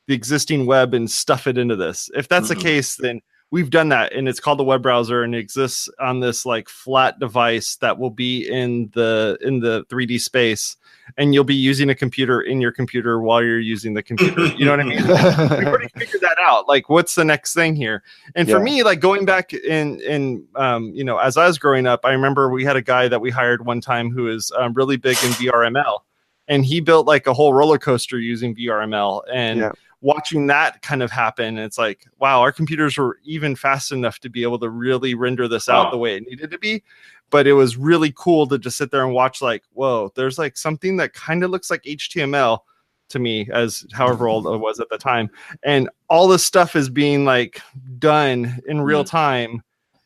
the 0.07 0.14
existing 0.14 0.66
web 0.66 0.95
and 0.95 1.11
stuff 1.11 1.47
it 1.47 1.59
into 1.59 1.77
this 1.77 2.11
if 2.14 2.29
that's 2.29 2.47
Mhm. 2.47 2.55
the 2.57 2.57
case 2.57 2.97
then 2.97 3.21
we've 3.51 3.71
done 3.71 3.89
that 3.89 4.13
and 4.13 4.29
it's 4.29 4.39
called 4.39 4.59
the 4.59 4.65
web 4.65 4.83
browser 4.83 5.23
and 5.23 5.35
it 5.35 5.39
exists 5.39 5.89
on 5.99 6.21
this 6.21 6.47
like 6.47 6.69
flat 6.69 7.19
device 7.19 7.77
that 7.77 7.99
will 7.99 8.11
be 8.11 8.49
in 8.49 8.91
the 8.95 9.37
in 9.41 9.61
the 9.61 9.85
3d 9.87 10.21
space 10.21 10.77
and 11.17 11.35
you'll 11.35 11.43
be 11.43 11.55
using 11.57 11.91
a 11.91 11.95
computer 11.95 12.41
in 12.41 12.61
your 12.61 12.71
computer 12.71 13.21
while 13.21 13.43
you're 13.43 13.59
using 13.59 13.95
the 13.95 14.03
computer. 14.03 14.47
You 14.47 14.65
know 14.65 14.71
what 14.71 14.81
i 14.81 14.85
mean? 14.85 14.99
We've 15.59 15.67
already 15.67 15.89
figured 15.97 16.21
that 16.21 16.37
out. 16.41 16.69
Like 16.69 16.89
what's 16.89 17.17
the 17.17 17.25
next 17.25 17.53
thing 17.55 17.75
here? 17.75 18.05
And 18.37 18.49
for 18.49 18.61
me 18.61 18.85
like 18.85 19.01
going 19.01 19.25
back 19.25 19.53
in 19.53 20.01
in 20.03 20.47
um 20.55 20.93
you 20.95 21.03
know 21.03 21.19
as 21.19 21.37
i 21.37 21.47
was 21.47 21.59
growing 21.59 21.87
up 21.87 22.01
i 22.05 22.13
remember 22.13 22.51
we 22.51 22.65
had 22.65 22.77
a 22.77 22.83
guy 22.83 23.09
that 23.09 23.21
we 23.21 23.31
hired 23.31 23.67
one 23.67 23.81
time 23.81 24.11
who 24.11 24.29
is 24.29 24.53
um, 24.57 24.73
really 24.75 24.97
big 24.97 25.17
in 25.25 25.31
vrml 25.33 26.01
and 26.49 26.65
he 26.65 26.81
built 26.81 27.07
like 27.07 27.27
a 27.27 27.35
whole 27.35 27.53
roller 27.53 27.79
coaster 27.79 28.19
using 28.19 28.55
vrml 28.55 29.23
and 29.33 29.61
Yeah. 29.61 29.73
Watching 30.03 30.47
that 30.47 30.81
kind 30.81 31.03
of 31.03 31.11
happen 31.11 31.59
it's 31.59 31.77
like 31.77 32.07
wow 32.19 32.41
our 32.41 32.53
computers 32.53 32.97
were 32.97 33.19
even 33.23 33.55
fast 33.55 33.93
enough 33.93 34.19
to 34.19 34.31
be 34.31 34.43
able 34.43 34.59
to 34.59 34.71
really 34.71 35.15
render 35.15 35.47
this 35.47 35.69
out 35.69 35.87
Wow. 35.87 35.91
the 35.91 35.99
way 35.99 36.17
it 36.17 36.27
needed 36.29 36.51
to 36.51 36.59
be. 36.59 36.83
But 37.31 37.47
it 37.47 37.53
was 37.53 37.77
really 37.77 38.13
cool 38.17 38.47
to 38.49 38.59
just 38.59 38.77
sit 38.77 38.91
there 38.91 39.05
and 39.05 39.15
watch 39.15 39.41
like 39.43 39.63
whoa 39.73 40.11
there's 40.15 40.39
like 40.39 40.57
something 40.57 40.97
that 40.97 41.13
kind 41.13 41.45
of 41.45 41.51
looks 41.51 41.71
like 41.71 41.83
html 41.83 42.61
to 43.09 43.19
me 43.19 43.49
as 43.53 43.87
however 43.93 44.29
old 44.29 44.47
i 44.47 44.57
was 44.57 44.81
at 44.81 44.89
the 44.89 44.99
time. 44.99 45.31
And 45.63 45.89
all 46.09 46.29
this 46.29 46.45
stuff 46.45 46.77
is 46.77 46.89
being 46.89 47.25
like 47.25 47.61
done 47.99 48.61
in 48.67 48.81
real 48.81 49.05
mm-hmm. 49.05 49.17
time 49.17 49.63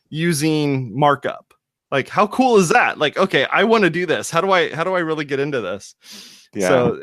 using 0.09 0.97
markup. 0.97 1.53
Like 1.91 2.09
how 2.09 2.27
cool 2.27 2.57
is 2.57 2.69
that? 2.69 2.97
Like 2.97 3.17
okay 3.17 3.45
i 3.51 3.63
want 3.63 3.83
to 3.83 3.89
do 3.89 4.05
this. 4.05 4.29
How 4.29 4.41
do 4.41 4.51
i 4.51 4.73
how 4.73 4.83
do 4.83 4.93
i 4.93 4.99
really 4.99 5.25
get 5.25 5.39
into 5.39 5.61
this? 5.61 5.95
Yeah. 6.53 6.67
so 6.67 7.01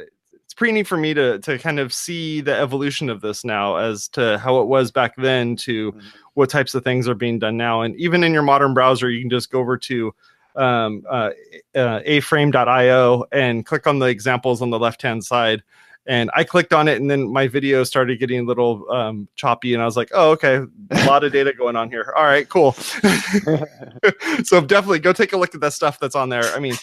it's 0.53 0.59
pretty 0.59 0.75
neat 0.75 0.87
for 0.87 0.99
me 0.99 1.15
to 1.15 1.39
to 1.39 1.59
kind 1.59 1.81
of 1.81 1.95
see 1.95 2.43
the 2.43 2.55
evolution 2.55 3.09
of 3.09 3.23
this 3.23 3.43
now 3.43 3.77
as 3.77 4.07
to 4.09 4.37
how 4.37 4.61
it 4.61 4.67
was 4.67 4.91
back 4.91 5.15
then 5.17 5.57
to 5.57 5.93
Mhm. 5.93 6.03
what 6.35 6.51
types 6.51 6.75
of 6.75 6.85
things 6.85 7.09
are 7.09 7.15
being 7.15 7.39
done 7.39 7.57
now 7.57 7.81
and 7.81 7.97
even 7.97 8.23
in 8.23 8.35
your 8.35 8.43
modern 8.43 8.75
browser 8.75 9.09
you 9.09 9.23
can 9.23 9.31
just 9.31 9.51
go 9.51 9.61
over 9.61 9.79
to 9.79 10.15
um, 10.55 11.05
uh, 11.09 11.31
uh, 11.75 12.01
aframe.io 12.01 13.25
and 13.33 13.65
click 13.65 13.87
on 13.87 13.99
the 13.99 14.05
examples 14.09 14.61
on 14.61 14.69
the 14.69 14.79
left 14.79 15.01
hand 15.01 15.25
side 15.25 15.63
and 16.05 16.31
i 16.37 16.45
clicked 16.45 16.75
on 16.75 16.87
it 16.87 17.01
and 17.01 17.11
then 17.11 17.33
my 17.33 17.49
video 17.49 17.83
started 17.83 18.19
getting 18.21 18.41
a 18.41 18.43
little 18.45 18.85
um, 18.93 19.27
choppy 19.37 19.73
and 19.73 19.83
i 19.83 19.87
was 19.87 19.97
like 19.97 20.11
oh 20.13 20.33
okay 20.33 20.57
a 20.91 21.05
lot 21.07 21.25
of 21.25 21.33
data 21.33 21.55
going 21.55 21.77
on 21.77 21.89
here. 21.89 22.13
All 22.15 22.25
right 22.25 22.47
cool. 22.51 22.77
So 24.45 24.61
definitely 24.61 24.99
go 24.99 25.15
take 25.15 25.33
a 25.33 25.37
look 25.39 25.55
at 25.55 25.63
that 25.63 25.73
stuff 25.73 25.99
that's 25.99 26.15
on 26.15 26.29
there. 26.29 26.45
I 26.55 26.59
mean 26.59 26.75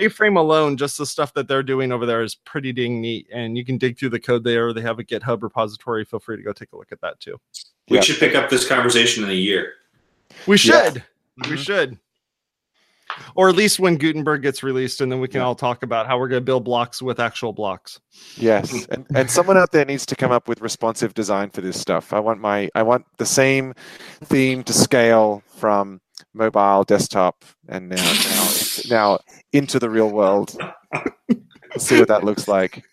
A-Frame 0.00 0.36
alone, 0.36 0.76
just 0.76 0.98
the 0.98 1.06
stuff 1.06 1.32
that 1.34 1.46
they're 1.48 1.62
doing 1.62 1.92
over 1.92 2.06
there 2.06 2.22
is 2.22 2.34
pretty 2.34 2.72
dang 2.72 3.00
neat, 3.00 3.26
and 3.32 3.56
you 3.56 3.64
can 3.64 3.78
dig 3.78 3.98
through 3.98 4.10
the 4.10 4.20
code 4.20 4.44
there. 4.44 4.72
They 4.72 4.80
have 4.82 4.98
a 4.98 5.04
GitHub 5.04 5.42
repository. 5.42 6.04
Feel 6.04 6.20
free 6.20 6.36
to 6.36 6.42
go 6.42 6.52
take 6.52 6.72
a 6.72 6.76
look 6.76 6.92
at 6.92 7.00
that 7.02 7.20
too. 7.20 7.38
we 7.88 7.96
Yeah. 7.98 8.02
should 8.02 8.18
pick 8.18 8.34
up 8.34 8.48
this 8.48 8.66
conversation 8.66 9.24
in 9.24 9.30
a 9.30 9.34
year. 9.34 9.74
We 10.46 10.56
Yeah. 10.56 10.84
should. 10.92 11.04
We 11.36 11.56
Mhm. 11.56 11.58
should. 11.58 11.98
or 13.36 13.48
at 13.48 13.54
least 13.54 13.78
when 13.78 13.96
Gutenberg 13.96 14.42
gets 14.42 14.62
released, 14.64 15.00
and 15.00 15.12
then 15.12 15.20
we 15.20 15.28
can 15.28 15.40
all 15.40 15.54
talk 15.54 15.82
about 15.84 16.06
how 16.06 16.18
we're 16.18 16.26
going 16.26 16.40
to 16.40 16.44
build 16.44 16.64
blocks 16.64 17.00
with 17.02 17.20
actual 17.20 17.52
blocks. 17.52 18.00
Yes, 18.36 18.86
and, 18.90 19.06
and 19.14 19.30
someone 19.30 19.56
out 19.56 19.70
there 19.70 19.84
needs 19.84 20.04
to 20.06 20.16
come 20.16 20.32
up 20.32 20.48
with 20.48 20.60
responsive 20.60 21.14
design 21.14 21.50
for 21.50 21.60
this 21.60 21.80
stuff. 21.80 22.12
I 22.12 22.18
want 22.18 22.40
my 22.40 22.70
I 22.74 22.82
want 22.82 23.04
the 23.18 23.26
same 23.26 23.74
theme 24.24 24.64
to 24.64 24.72
scale 24.72 25.42
from 25.46 26.00
mobile, 26.34 26.84
desktop, 26.84 27.44
and 27.68 27.88
now 27.88 27.96
now 27.96 28.48
now 28.88 29.18
into 29.52 29.78
the 29.78 29.88
real 29.88 30.10
world. 30.10 30.56
See 31.78 31.98
what 31.98 32.08
that 32.08 32.24
looks 32.24 32.48
like. 32.48 32.84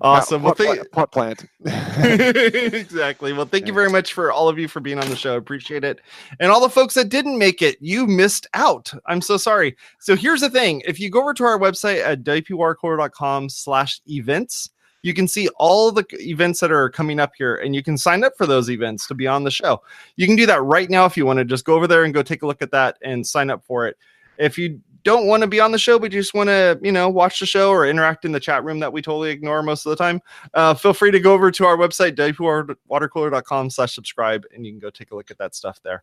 Awesome. 0.00 0.42
Pot, 0.42 0.58
well, 0.58 0.76
pot, 0.76 0.86
pot 0.90 1.12
plant. 1.12 1.44
exactly. 1.64 3.32
Well, 3.32 3.46
thank 3.46 3.66
you 3.66 3.72
very 3.72 3.90
much 3.90 4.12
for 4.12 4.32
all 4.32 4.48
of 4.48 4.58
you 4.58 4.66
for 4.66 4.80
being 4.80 4.98
on 4.98 5.08
the 5.08 5.16
show. 5.16 5.36
Appreciate 5.36 5.84
it. 5.84 6.00
And 6.40 6.50
all 6.50 6.60
the 6.60 6.68
folks 6.68 6.94
that 6.94 7.08
didn't 7.08 7.38
make 7.38 7.62
it, 7.62 7.76
you 7.80 8.06
missed 8.06 8.46
out. 8.54 8.92
I'm 9.06 9.20
so 9.20 9.36
sorry. 9.36 9.76
So 10.00 10.16
here's 10.16 10.40
the 10.40 10.50
thing. 10.50 10.82
If 10.84 10.98
you 10.98 11.10
go 11.10 11.20
over 11.20 11.34
to 11.34 11.44
our 11.44 11.58
website 11.58 12.04
at 12.04 12.24
wpwatercooler.com 12.24 13.48
slash 13.48 14.00
events, 14.08 14.70
you 15.06 15.14
can 15.14 15.28
see 15.28 15.48
all 15.56 15.92
the 15.92 16.04
events 16.14 16.58
that 16.58 16.72
are 16.72 16.90
coming 16.90 17.20
up 17.20 17.32
here 17.38 17.54
and 17.54 17.76
you 17.76 17.82
can 17.82 17.96
sign 17.96 18.24
up 18.24 18.36
for 18.36 18.44
those 18.44 18.68
events 18.68 19.06
to 19.06 19.14
be 19.14 19.28
on 19.28 19.44
the 19.44 19.52
show. 19.52 19.80
You 20.16 20.26
can 20.26 20.34
do 20.34 20.46
that 20.46 20.60
right 20.64 20.90
now 20.90 21.06
if 21.06 21.16
you 21.16 21.24
want 21.24 21.38
to 21.38 21.44
just 21.44 21.64
go 21.64 21.74
over 21.74 21.86
there 21.86 22.02
and 22.02 22.12
go 22.12 22.24
take 22.24 22.42
a 22.42 22.46
look 22.46 22.60
at 22.60 22.72
that 22.72 22.98
and 23.02 23.24
sign 23.24 23.48
up 23.48 23.64
for 23.64 23.86
it. 23.86 23.96
If 24.36 24.58
you 24.58 24.80
don't 25.04 25.28
want 25.28 25.42
to 25.42 25.46
be 25.46 25.60
on 25.60 25.70
the 25.70 25.78
show, 25.78 26.00
but 26.00 26.12
you 26.12 26.20
just 26.20 26.34
want 26.34 26.48
to, 26.48 26.80
you 26.82 26.90
know, 26.90 27.08
watch 27.08 27.38
the 27.38 27.46
show 27.46 27.70
or 27.70 27.86
interact 27.86 28.24
in 28.24 28.32
the 28.32 28.40
chat 28.40 28.64
room 28.64 28.80
that 28.80 28.92
we 28.92 29.00
totally 29.00 29.30
ignore 29.30 29.62
most 29.62 29.86
of 29.86 29.90
the 29.90 29.96
time, 29.96 30.20
uh, 30.54 30.74
feel 30.74 30.92
free 30.92 31.12
to 31.12 31.20
go 31.20 31.32
over 31.32 31.52
to 31.52 31.64
our 31.64 31.76
website, 31.76 32.16
wpwatercooler.com 32.16 33.70
slash 33.70 33.94
subscribe, 33.94 34.44
and 34.52 34.66
you 34.66 34.72
can 34.72 34.80
go 34.80 34.90
take 34.90 35.12
a 35.12 35.14
look 35.14 35.30
at 35.30 35.38
that 35.38 35.54
stuff 35.54 35.78
there. 35.84 36.02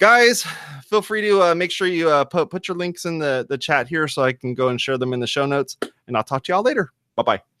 Guys, 0.00 0.44
feel 0.84 1.00
free 1.00 1.22
to 1.22 1.42
uh, 1.42 1.54
make 1.54 1.70
sure 1.70 1.86
you 1.86 2.10
uh, 2.10 2.24
put, 2.24 2.50
put 2.50 2.66
your 2.66 2.76
links 2.76 3.04
in 3.04 3.20
the, 3.20 3.46
the 3.48 3.56
chat 3.56 3.86
here 3.86 4.08
so 4.08 4.24
I 4.24 4.32
can 4.32 4.52
go 4.52 4.66
and 4.66 4.80
share 4.80 4.98
them 4.98 5.12
in 5.12 5.20
the 5.20 5.28
show 5.28 5.46
notes. 5.46 5.76
And 6.08 6.16
I'll 6.16 6.24
talk 6.24 6.42
to 6.44 6.52
y'all 6.52 6.64
later. 6.64 6.90
Bye 7.14 7.22
bye. 7.22 7.51